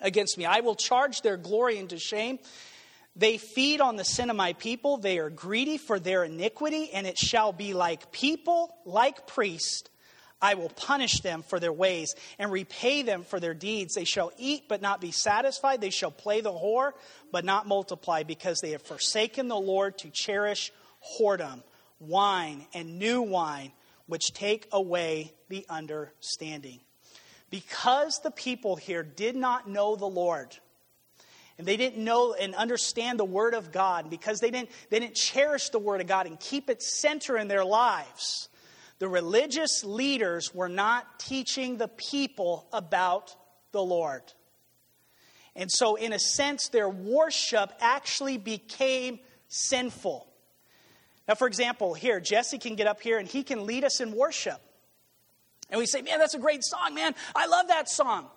[0.00, 0.44] against me.
[0.44, 2.38] I will charge their glory into shame.
[3.14, 4.96] They feed on the sin of my people.
[4.96, 9.88] They are greedy for their iniquity, and it shall be like people, like priests
[10.40, 13.94] I will punish them for their ways and repay them for their deeds.
[13.94, 15.80] They shall eat but not be satisfied.
[15.80, 16.92] They shall play the whore
[17.32, 20.72] but not multiply because they have forsaken the Lord to cherish
[21.18, 21.62] whoredom,
[22.00, 23.72] wine, and new wine,
[24.06, 26.80] which take away the understanding.
[27.50, 30.56] Because the people here did not know the Lord,
[31.56, 35.14] and they didn't know and understand the Word of God, because they didn't, they didn't
[35.14, 38.47] cherish the Word of God and keep it center in their lives,
[38.98, 43.34] the religious leaders were not teaching the people about
[43.72, 44.22] the Lord.
[45.54, 50.26] And so, in a sense, their worship actually became sinful.
[51.26, 54.12] Now, for example, here, Jesse can get up here and he can lead us in
[54.12, 54.60] worship.
[55.70, 57.14] And we say, man, that's a great song, man.
[57.34, 58.28] I love that song.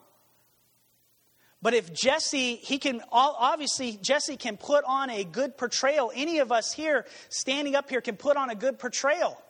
[1.61, 6.11] But if Jesse, he can, obviously, Jesse can put on a good portrayal.
[6.13, 9.41] Any of us here standing up here can put on a good portrayal.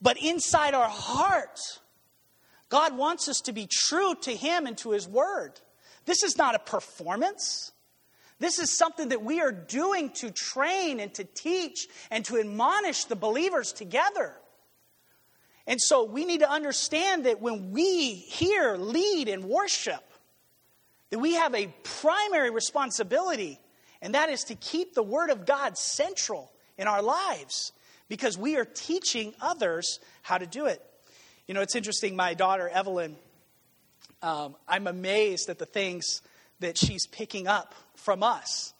[0.00, 1.80] But inside our hearts,
[2.68, 5.60] God wants us to be true to Him and to His Word.
[6.06, 7.72] This is not a performance.
[8.38, 13.04] This is something that we are doing to train and to teach and to admonish
[13.04, 14.34] the believers together.
[15.66, 20.02] And so we need to understand that when we here lead in worship,
[21.10, 23.60] that we have a primary responsibility,
[24.00, 27.72] and that is to keep the Word of God central in our lives
[28.10, 30.82] because we are teaching others how to do it.
[31.46, 33.16] You know, it's interesting, my daughter Evelyn,
[34.20, 36.20] um, I'm amazed at the things
[36.58, 38.74] that she's picking up from us.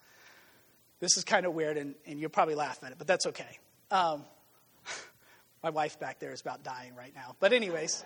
[0.99, 3.59] This is kind of weird, and, and you'll probably laugh at it, but that's okay.
[3.91, 4.25] Um,
[5.63, 7.37] my wife back there is about dying right now.
[7.39, 8.05] But, anyways,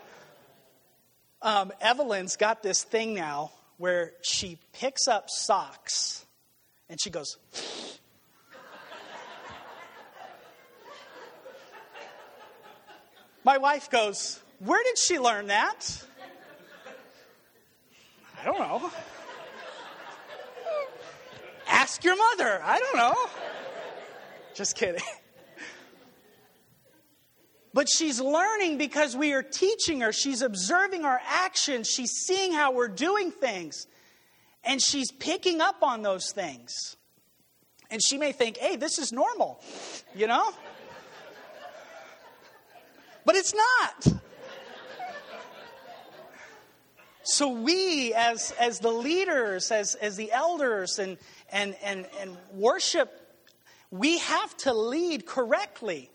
[1.42, 6.24] um, Evelyn's got this thing now where she picks up socks
[6.88, 7.36] and she goes,
[13.44, 16.02] My wife goes, Where did she learn that?
[18.40, 18.90] I don't know.
[21.68, 22.60] Ask your mother.
[22.62, 23.14] I don't know.
[24.54, 25.02] Just kidding.
[27.74, 30.12] But she's learning because we are teaching her.
[30.12, 31.88] She's observing our actions.
[31.88, 33.88] She's seeing how we're doing things.
[34.62, 36.96] And she's picking up on those things.
[37.90, 39.60] And she may think, hey, this is normal,
[40.14, 40.52] you know?
[43.24, 44.20] But it's not.
[47.24, 51.16] So we, as, as the leaders, as, as the elders, and,
[51.50, 53.10] and, and, and worship,
[53.90, 56.10] we have to lead correctly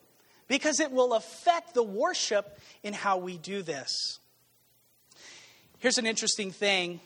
[0.47, 4.19] because it will affect the worship in how we do this.
[5.79, 6.99] Here's an interesting thing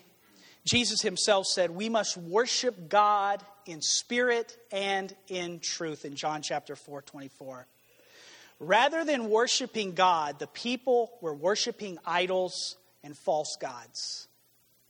[0.66, 6.76] Jesus himself said, We must worship God in spirit and in truth in John chapter
[6.76, 7.66] 4 24.
[8.60, 14.28] Rather than worshiping God, the people were worshiping idols and false gods.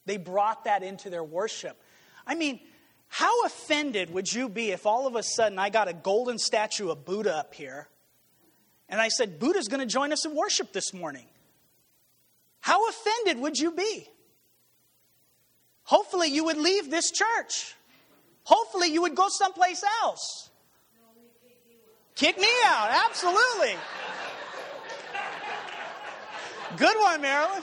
[0.06, 1.80] They brought that into their worship.
[2.26, 2.60] I mean,
[3.08, 6.90] how offended would you be if all of a sudden I got a golden statue
[6.90, 7.88] of Buddha up here
[8.88, 11.26] and I said, Buddha's going to join us in worship this morning?
[12.60, 14.08] How offended would you be?
[15.84, 17.74] Hopefully, you would leave this church.
[18.44, 20.50] Hopefully, you would go someplace else.
[22.14, 23.74] Kick me out, absolutely.
[26.76, 27.62] Good one, Marilyn.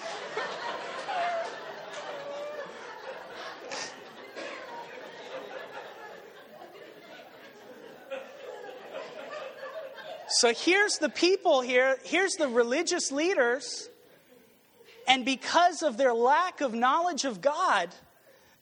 [10.27, 13.89] So here's the people here, here's the religious leaders,
[15.07, 17.89] and because of their lack of knowledge of God,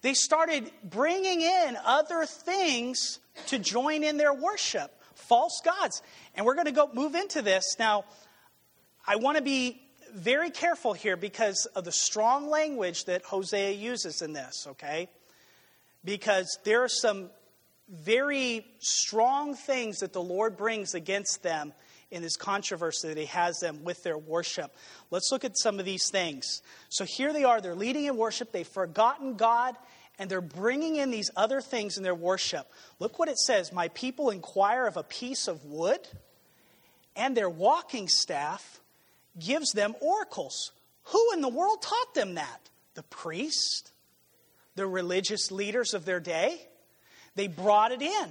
[0.02, 4.99] they started bringing in other things to join in their worship
[5.30, 6.02] false gods.
[6.36, 7.78] And we're going to go move into this.
[7.80, 8.04] Now,
[9.08, 9.82] I want to be
[10.14, 15.08] very careful here because of the strong language that Hosea uses in this, okay?
[16.04, 17.30] Because there are some
[17.88, 21.74] very strong things that the Lord brings against them
[22.12, 24.76] in this controversy that he has them with their worship.
[25.12, 26.62] Let's look at some of these things.
[26.90, 29.76] So here they are, they're leading in worship, they've forgotten God,
[30.20, 32.70] and they're bringing in these other things in their worship.
[33.00, 36.06] Look what it says My people inquire of a piece of wood,
[37.16, 38.82] and their walking staff
[39.40, 40.74] gives them oracles.
[41.06, 42.70] Who in the world taught them that?
[42.94, 43.92] The priest?
[44.76, 46.62] The religious leaders of their day?
[47.36, 48.30] They brought it in.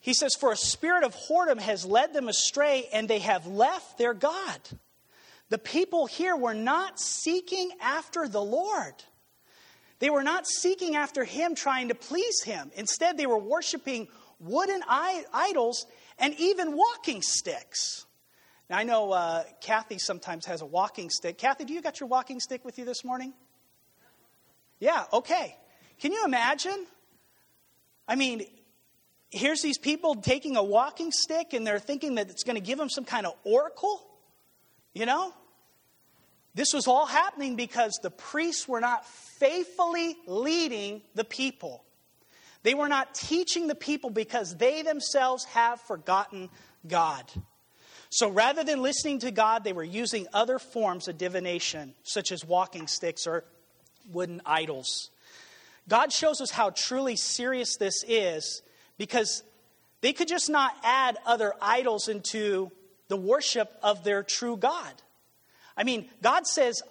[0.00, 3.98] He says, For a spirit of whoredom has led them astray, and they have left
[3.98, 4.60] their God.
[5.48, 8.94] The people here were not seeking after the Lord.
[9.98, 12.70] They were not seeking after Him, trying to please Him.
[12.74, 15.86] Instead, they were worshiping wooden idols
[16.18, 18.04] and even walking sticks.
[18.68, 21.38] Now, I know uh, Kathy sometimes has a walking stick.
[21.38, 23.32] Kathy, do you got your walking stick with you this morning?
[24.80, 25.56] Yeah, okay.
[26.00, 26.86] Can you imagine?
[28.08, 28.44] I mean,
[29.30, 32.78] here's these people taking a walking stick and they're thinking that it's going to give
[32.78, 34.06] them some kind of oracle.
[34.92, 35.32] You know?
[36.56, 41.84] This was all happening because the priests were not faithfully leading the people.
[42.62, 46.48] They were not teaching the people because they themselves have forgotten
[46.88, 47.30] God.
[48.08, 52.42] So rather than listening to God, they were using other forms of divination, such as
[52.42, 53.44] walking sticks or
[54.10, 55.10] wooden idols.
[55.88, 58.62] God shows us how truly serious this is
[58.96, 59.42] because
[60.00, 62.72] they could just not add other idols into
[63.08, 65.02] the worship of their true God.
[65.76, 66.82] I mean, God says,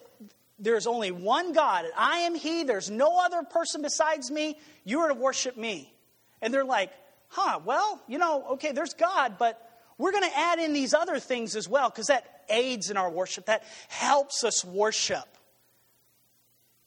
[0.60, 2.64] There's only one God, I am He.
[2.64, 4.58] There's no other person besides me.
[4.84, 5.94] You are to worship me.
[6.42, 6.92] And they're like,
[7.30, 9.62] Huh, well, you know, okay, there's God, but
[9.98, 13.10] we're going to add in these other things as well because that aids in our
[13.10, 15.26] worship, that helps us worship.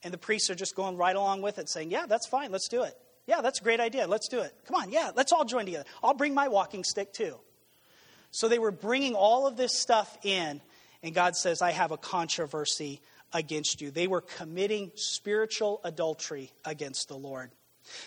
[0.03, 2.69] And the priests are just going right along with it, saying, Yeah, that's fine, let's
[2.69, 2.97] do it.
[3.27, 4.55] Yeah, that's a great idea, let's do it.
[4.67, 5.85] Come on, yeah, let's all join together.
[6.03, 7.37] I'll bring my walking stick too.
[8.31, 10.61] So they were bringing all of this stuff in,
[11.03, 13.01] and God says, I have a controversy
[13.33, 13.91] against you.
[13.91, 17.51] They were committing spiritual adultery against the Lord.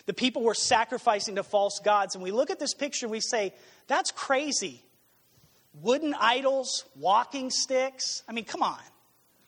[0.06, 3.20] The people were sacrificing to false gods, and we look at this picture and we
[3.20, 3.54] say,
[3.88, 4.84] That's crazy
[5.74, 8.24] wooden idols, walking sticks.
[8.28, 8.80] I mean, come on.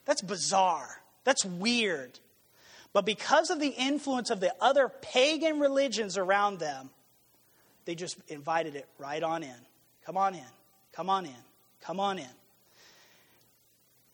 [0.06, 1.02] That's bizarre.
[1.24, 2.20] That's weird.
[2.92, 6.90] But because of the influence of the other pagan religions around them,
[7.86, 9.56] they just invited it right on in.
[10.06, 10.42] Come on in.
[10.94, 11.32] Come on in.
[11.82, 12.26] Come on in.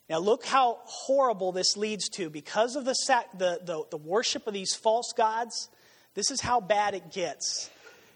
[0.09, 2.29] Now, look how horrible this leads to.
[2.29, 2.95] Because of the,
[3.37, 5.69] the, the, the worship of these false gods,
[6.15, 7.69] this is how bad it gets.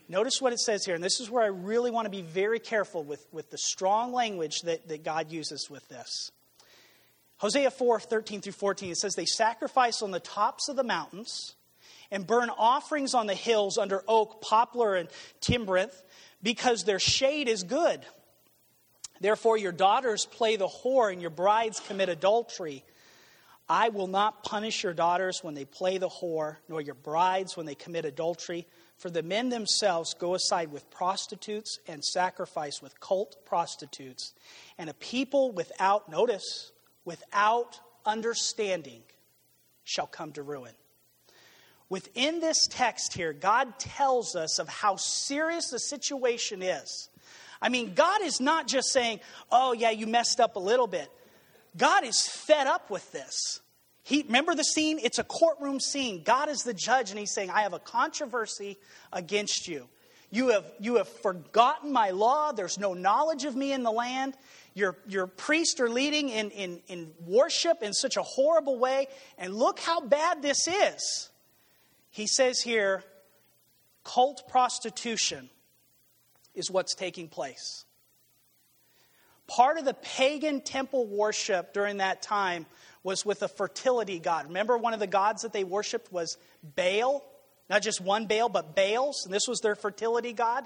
[0.10, 2.60] Notice what it says here, and this is where I really want to be very
[2.60, 6.32] careful with, with the strong language that, that God uses with this.
[7.38, 11.56] Hosea 4 13 through 14, it says, They sacrifice on the tops of the mountains
[12.12, 15.10] and burn offerings on the hills under oak, poplar, and
[15.42, 16.04] terebinth
[16.42, 18.06] because their shade is good.
[19.20, 22.84] Therefore, your daughters play the whore and your brides commit adultery.
[23.70, 27.66] I will not punish your daughters when they play the whore, nor your brides when
[27.66, 28.68] they commit adultery.
[28.98, 34.34] For the men themselves go aside with prostitutes and sacrifice with cult prostitutes.
[34.78, 36.72] And a people without, notice,
[37.06, 39.04] without understanding
[39.84, 40.74] shall come to ruin.
[41.90, 47.10] Within this text here, God tells us of how serious the situation is.
[47.64, 51.10] I mean, God is not just saying, oh, yeah, you messed up a little bit.
[51.78, 53.62] God is fed up with this.
[54.04, 55.00] He, remember the scene?
[55.02, 56.24] It's a courtroom scene.
[56.26, 58.78] God is the judge, and he's saying, I have a controversy
[59.14, 59.88] against you.
[60.30, 62.52] You have, you have forgotten my law.
[62.52, 64.36] There's no knowledge of me in the land.
[64.74, 69.08] Your, your priests are leading in, in, in worship in such a horrible way.
[69.38, 71.30] And look how bad this is.
[72.10, 73.04] He says here
[74.04, 75.50] cult prostitution
[76.56, 77.86] is what's taking place.
[79.48, 82.66] Part of the pagan temple worship during that time
[83.04, 84.48] was with a fertility god.
[84.48, 87.24] Remember, one of the gods that they worshiped was Baal?
[87.70, 90.66] Not just one Baal, but Baals, and this was their fertility god.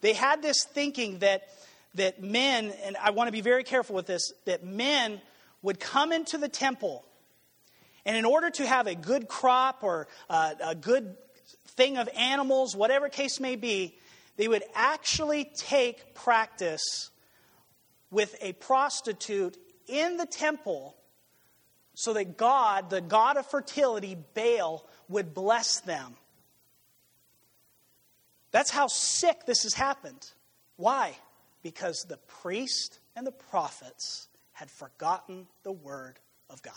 [0.00, 1.48] They had this thinking that,
[1.94, 5.20] that men, and I want to be very careful with this, that men
[5.62, 7.04] would come into the temple,
[8.06, 11.16] and in order to have a good crop or uh, a good
[11.68, 13.96] thing of animals, whatever case may be,
[14.36, 17.10] they would actually take practice
[18.10, 19.56] with a prostitute
[19.86, 20.96] in the temple
[21.94, 26.16] so that God, the God of fertility, Baal, would bless them.
[28.50, 30.30] That's how sick this has happened.
[30.76, 31.16] Why?
[31.62, 36.18] Because the priest and the prophets had forgotten the word
[36.50, 36.74] of God.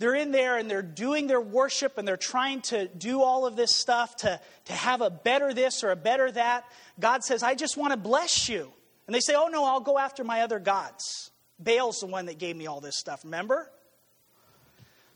[0.00, 3.54] They're in there and they're doing their worship and they're trying to do all of
[3.54, 6.64] this stuff to, to have a better this or a better that.
[6.98, 8.72] God says, I just want to bless you.
[9.06, 11.30] And they say, Oh, no, I'll go after my other gods.
[11.58, 13.70] Baal's the one that gave me all this stuff, remember?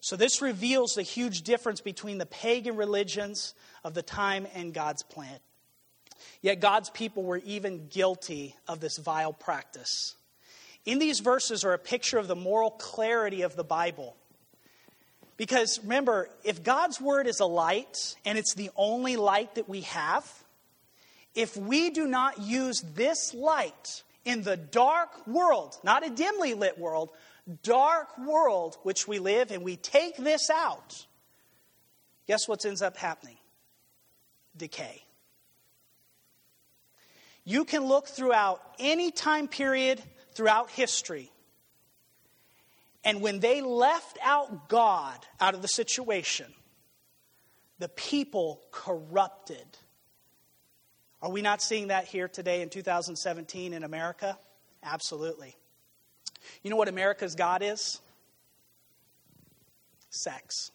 [0.01, 3.55] So, this reveals the huge difference between the pagan religions
[3.85, 5.39] of the time and God's plan.
[6.43, 10.15] Yet, God's people were even guilty of this vile practice.
[10.85, 14.15] In these verses are a picture of the moral clarity of the Bible.
[15.37, 19.81] Because remember, if God's word is a light and it's the only light that we
[19.83, 20.31] have,
[21.35, 26.79] if we do not use this light in the dark world, not a dimly lit
[26.79, 27.11] world,
[27.63, 31.07] dark world which we live, and we take this out,
[32.29, 33.37] guess what ends up happening?
[34.57, 35.03] Decay.
[37.45, 40.01] You can look throughout any time period
[40.33, 41.31] throughout history
[43.05, 46.47] and when they left out God out of the situation,
[47.79, 49.67] the people corrupted.
[51.21, 54.39] Are we not seeing that here today in 2017 in America?
[54.83, 55.55] Absolutely.
[56.63, 58.01] You know what America's God is?
[60.11, 60.71] Sex.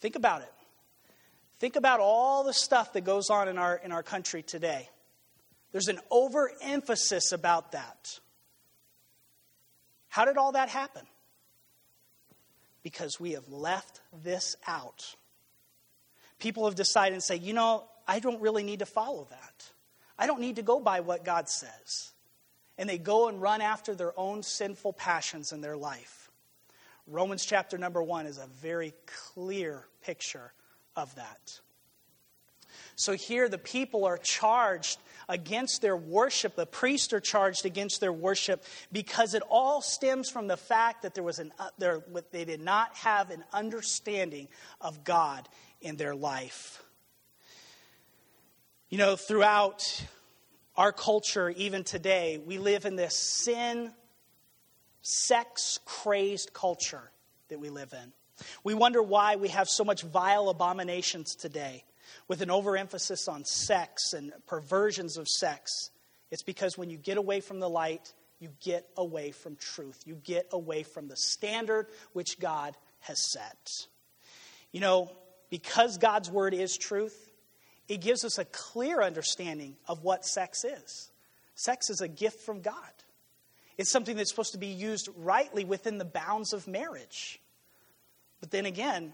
[0.00, 0.52] Think about it.
[1.58, 4.88] Think about all the stuff that goes on in our, in our country today.
[5.72, 8.20] There's an overemphasis about that.
[10.16, 11.02] How did all that happen?
[12.82, 15.14] Because we have left this out.
[16.38, 19.70] People have decided and say, you know, I don't really need to follow that.
[20.18, 22.12] I don't need to go by what God says.
[22.78, 26.30] And they go and run after their own sinful passions in their life.
[27.06, 28.94] Romans chapter number one is a very
[29.34, 30.54] clear picture
[30.96, 31.60] of that.
[32.94, 34.98] So here the people are charged
[35.28, 36.54] against their worship.
[36.54, 41.14] The priests are charged against their worship because it all stems from the fact that
[41.14, 44.48] there was an, uh, there, they did not have an understanding
[44.80, 45.48] of God
[45.80, 46.82] in their life.
[48.88, 50.04] You know, throughout
[50.76, 53.92] our culture, even today, we live in this sin,
[55.02, 57.10] sex crazed culture
[57.48, 58.12] that we live in.
[58.62, 61.84] We wonder why we have so much vile abominations today
[62.28, 65.90] with an overemphasis on sex and perversions of sex,
[66.30, 70.02] it's because when you get away from the light, you get away from truth.
[70.04, 73.68] You get away from the standard which God has set.
[74.72, 75.10] You know,
[75.50, 77.30] because God's word is truth,
[77.88, 81.10] it gives us a clear understanding of what sex is.
[81.54, 82.74] Sex is a gift from God.
[83.78, 87.40] It's something that's supposed to be used rightly within the bounds of marriage.
[88.40, 89.12] But then again,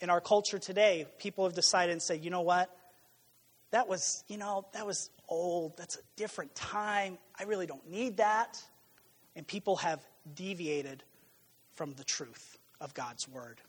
[0.00, 2.74] in our culture today, people have decided and say, you know what?
[3.70, 5.76] That was, you know, that was old.
[5.76, 7.18] That's a different time.
[7.38, 8.62] I really don't need that.
[9.36, 10.00] And people have
[10.34, 11.02] deviated
[11.74, 13.60] from the truth of God's word.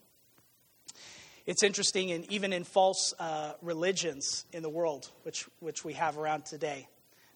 [1.45, 6.17] It's interesting, and even in false uh, religions in the world, which, which we have
[6.17, 6.88] around today,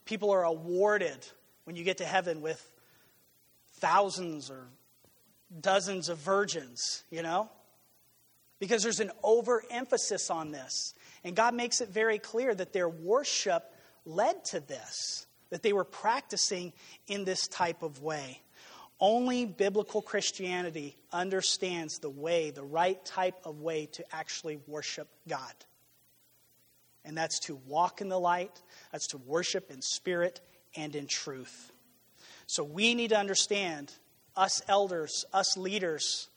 [0.06, 1.18] people are awarded
[1.64, 2.62] when you get to heaven with
[3.74, 4.68] thousands or
[5.60, 7.50] dozens of virgins, you know?
[8.64, 10.93] Because there's an overemphasis on this.
[11.26, 13.61] And God makes it very clear that their worship
[14.05, 16.72] led to this, that they were practicing
[17.07, 18.39] in this type of way.
[19.01, 25.53] Only biblical Christianity understands the way, the right type of way to actually worship God.
[27.03, 28.61] And that's to walk in the light,
[28.93, 30.39] that's to worship in spirit
[30.74, 31.74] and in truth.
[32.47, 33.91] So we need to understand,
[34.38, 36.30] us elders, us leaders,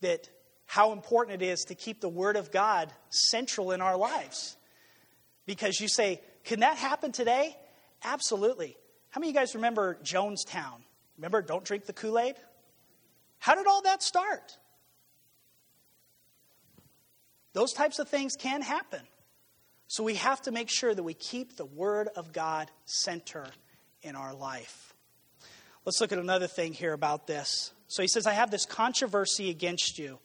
[0.00, 0.30] that
[0.68, 4.54] how important it is to keep the Word of God central in our lives.
[5.46, 7.56] Because you say, can that happen today?
[8.04, 8.76] Absolutely.
[9.08, 10.82] How many of you guys remember Jonestown?
[11.16, 12.34] Remember, don't drink the Kool Aid?
[13.38, 14.58] How did all that start?
[17.54, 19.00] Those types of things can happen.
[19.86, 23.46] So we have to make sure that we keep the Word of God center
[24.02, 24.92] in our life.
[25.86, 27.72] Let's look at another thing here about this.
[27.86, 30.18] So he says, I have this controversy against you.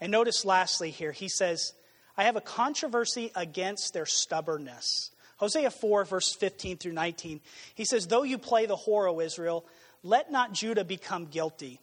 [0.00, 1.72] And notice lastly here, he says,
[2.16, 5.10] I have a controversy against their stubbornness.
[5.38, 7.40] Hosea 4, verse 15 through 19,
[7.74, 9.66] he says, Though you play the whore, O Israel,
[10.02, 11.80] let not Judah become guilty.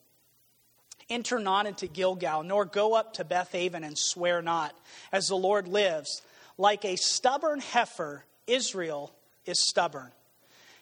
[1.09, 4.75] Enter not into Gilgal, nor go up to Bethaven and swear not,
[5.11, 6.21] as the Lord lives.
[6.57, 9.13] Like a stubborn heifer, Israel
[9.45, 10.11] is stubborn.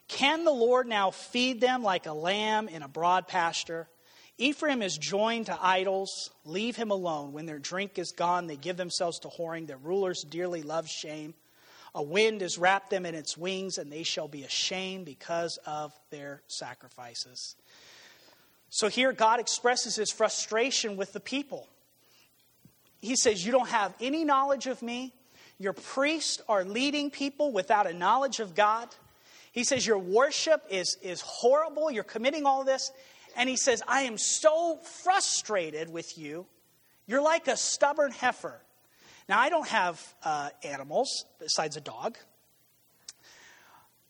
[0.07, 3.88] Can the Lord now feed them like a lamb in a broad pasture?
[4.38, 6.32] Ephraim is joined to idols.
[6.45, 7.34] Leave him alone.
[7.34, 9.67] When their drink is gone, they give themselves to whoring.
[9.67, 11.34] Their rulers dearly love shame.
[11.93, 15.93] A wind has wrapped them in its wings, and they shall be ashamed because of
[16.09, 17.55] their sacrifices.
[18.69, 21.67] So here, God expresses his frustration with the people.
[23.01, 25.13] He says, You don't have any knowledge of me.
[25.59, 28.88] Your priests are leading people without a knowledge of God.
[29.51, 31.91] He says, Your worship is, is horrible.
[31.91, 32.91] You're committing all this.
[33.36, 36.45] And he says, I am so frustrated with you.
[37.07, 38.61] You're like a stubborn heifer.
[39.27, 42.17] Now, I don't have uh, animals besides a dog.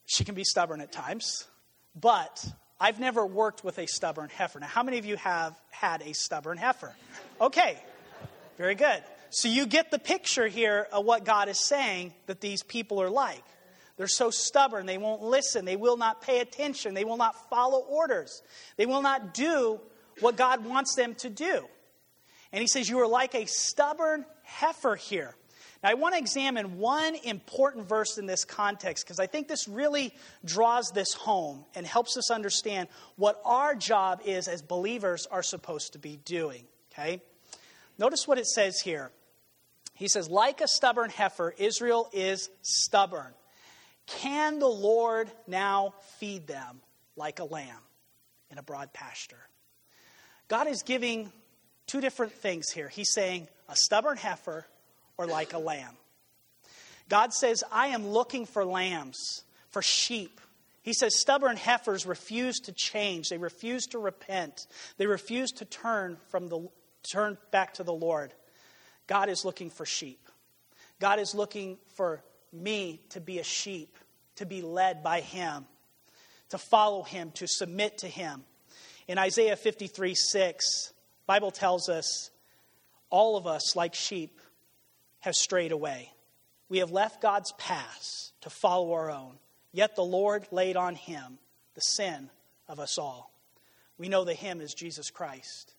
[0.05, 1.45] She can be stubborn at times,
[1.95, 2.45] but
[2.79, 4.59] I've never worked with a stubborn heifer.
[4.59, 6.93] Now, how many of you have had a stubborn heifer?
[7.39, 7.77] Okay,
[8.57, 9.03] very good.
[9.29, 13.09] So you get the picture here of what God is saying that these people are
[13.09, 13.43] like.
[13.97, 17.79] They're so stubborn, they won't listen, they will not pay attention, they will not follow
[17.79, 18.41] orders,
[18.77, 19.79] they will not do
[20.19, 21.65] what God wants them to do.
[22.51, 25.35] And he says, You are like a stubborn heifer here.
[25.83, 29.67] Now, I want to examine one important verse in this context because I think this
[29.67, 30.13] really
[30.45, 35.93] draws this home and helps us understand what our job is as believers are supposed
[35.93, 36.65] to be doing.
[36.93, 37.21] Okay?
[37.97, 39.11] Notice what it says here.
[39.95, 43.33] He says, Like a stubborn heifer, Israel is stubborn.
[44.17, 46.81] Can the Lord now feed them
[47.15, 47.81] like a lamb
[48.49, 49.37] in a broad pasture?
[50.47, 51.31] God is giving
[51.87, 52.89] two different things here.
[52.89, 54.65] He's saying, a stubborn heifer
[55.17, 55.95] or like a lamb.
[57.09, 60.39] God says, I am looking for lambs, for sheep.
[60.83, 63.29] He says, stubborn heifers refuse to change.
[63.29, 64.67] They refuse to repent.
[64.97, 66.67] They refuse to turn from the
[67.03, 68.33] turn back to the Lord.
[69.07, 70.19] God is looking for sheep.
[70.99, 73.97] God is looking for me to be a sheep,
[74.41, 75.65] to be led by Him,
[76.49, 78.43] to follow Him, to submit to Him.
[79.07, 80.93] In Isaiah 53 6,
[81.27, 82.31] Bible tells us
[83.11, 84.39] all of us, like sheep,
[85.19, 86.11] have strayed away.
[86.69, 89.37] We have left God's paths to follow our own,
[89.71, 91.37] yet the Lord laid on Him
[91.75, 92.29] the sin
[92.67, 93.31] of us all.
[93.99, 95.75] We know the Him is Jesus Christ.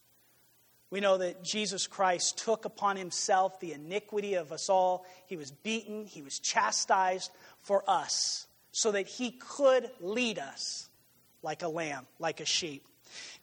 [0.89, 5.07] We know that Jesus Christ took upon himself the iniquity of us all.
[5.27, 7.31] He was beaten, he was chastised
[7.63, 10.89] for us so that he could lead us
[11.43, 12.87] like a lamb, like a sheep.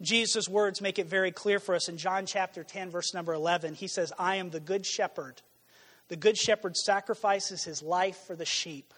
[0.02, 3.76] Jesus' words make it very clear for us in John chapter 10, verse number 11.
[3.76, 5.42] He says, I am the good shepherd.
[6.08, 8.94] The good shepherd sacrifices his life for the sheep.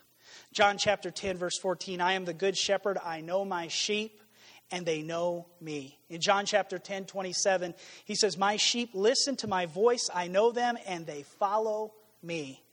[0.54, 2.98] John chapter 10, verse 14, I am the good shepherd.
[3.04, 4.22] I know my sheep
[4.72, 6.00] and they know me.
[6.10, 7.74] In John chapter 10, 27,
[8.06, 12.64] he says, My sheep listen to my voice, I know them, and they follow me.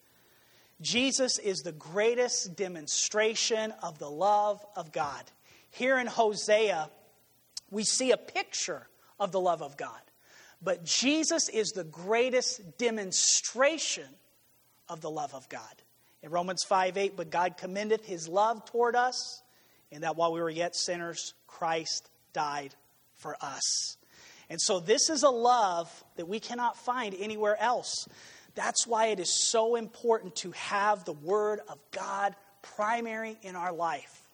[0.80, 5.22] Jesus is the greatest demonstration of the love of God.
[5.70, 6.88] Here in Hosea,
[7.70, 8.86] we see a picture
[9.18, 10.00] of the love of God.
[10.62, 14.08] But Jesus is the greatest demonstration
[14.88, 15.62] of the love of God.
[16.22, 19.42] In Romans 5 8, but God commendeth his love toward us,
[19.90, 22.74] in that while we were yet sinners, Christ died
[23.16, 23.96] for us.
[24.50, 28.08] And so, this is a love that we cannot find anywhere else.
[28.54, 33.72] That's why it is so important to have the Word of God primary in our
[33.72, 34.28] life.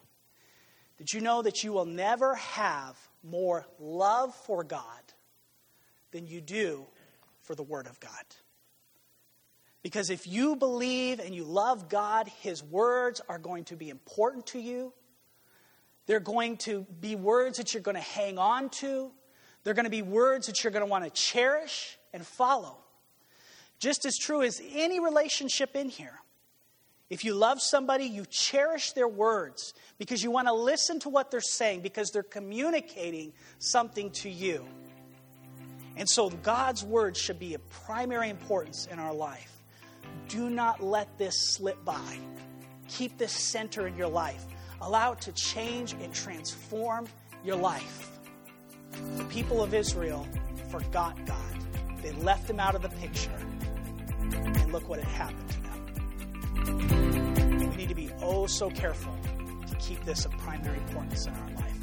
[0.97, 4.81] Did you know that you will never have more love for God
[6.11, 6.85] than you do
[7.43, 8.11] for the Word of God?
[9.83, 14.47] Because if you believe and you love God, His words are going to be important
[14.47, 14.93] to you.
[16.07, 19.11] They're going to be words that you're going to hang on to.
[19.63, 22.77] They're going to be words that you're going to want to cherish and follow.
[23.85, 26.19] Just as true as any relationship in here.
[27.11, 31.29] If you love somebody, you cherish their words because you want to listen to what
[31.29, 34.65] they're saying because they're communicating something to you.
[35.97, 39.51] And so God's word should be of primary importance in our life.
[40.29, 42.17] Do not let this slip by.
[42.87, 44.47] Keep this center in your life.
[44.81, 47.05] Allow it to change and transform
[47.43, 48.09] your life.
[49.17, 50.27] The people of Israel
[50.71, 51.37] forgot God.
[52.01, 53.29] They left him out of the picture.
[54.33, 55.69] And look what had happened to them.
[57.69, 59.13] We need to be oh so careful
[59.67, 61.75] to keep this of primary importance in our life.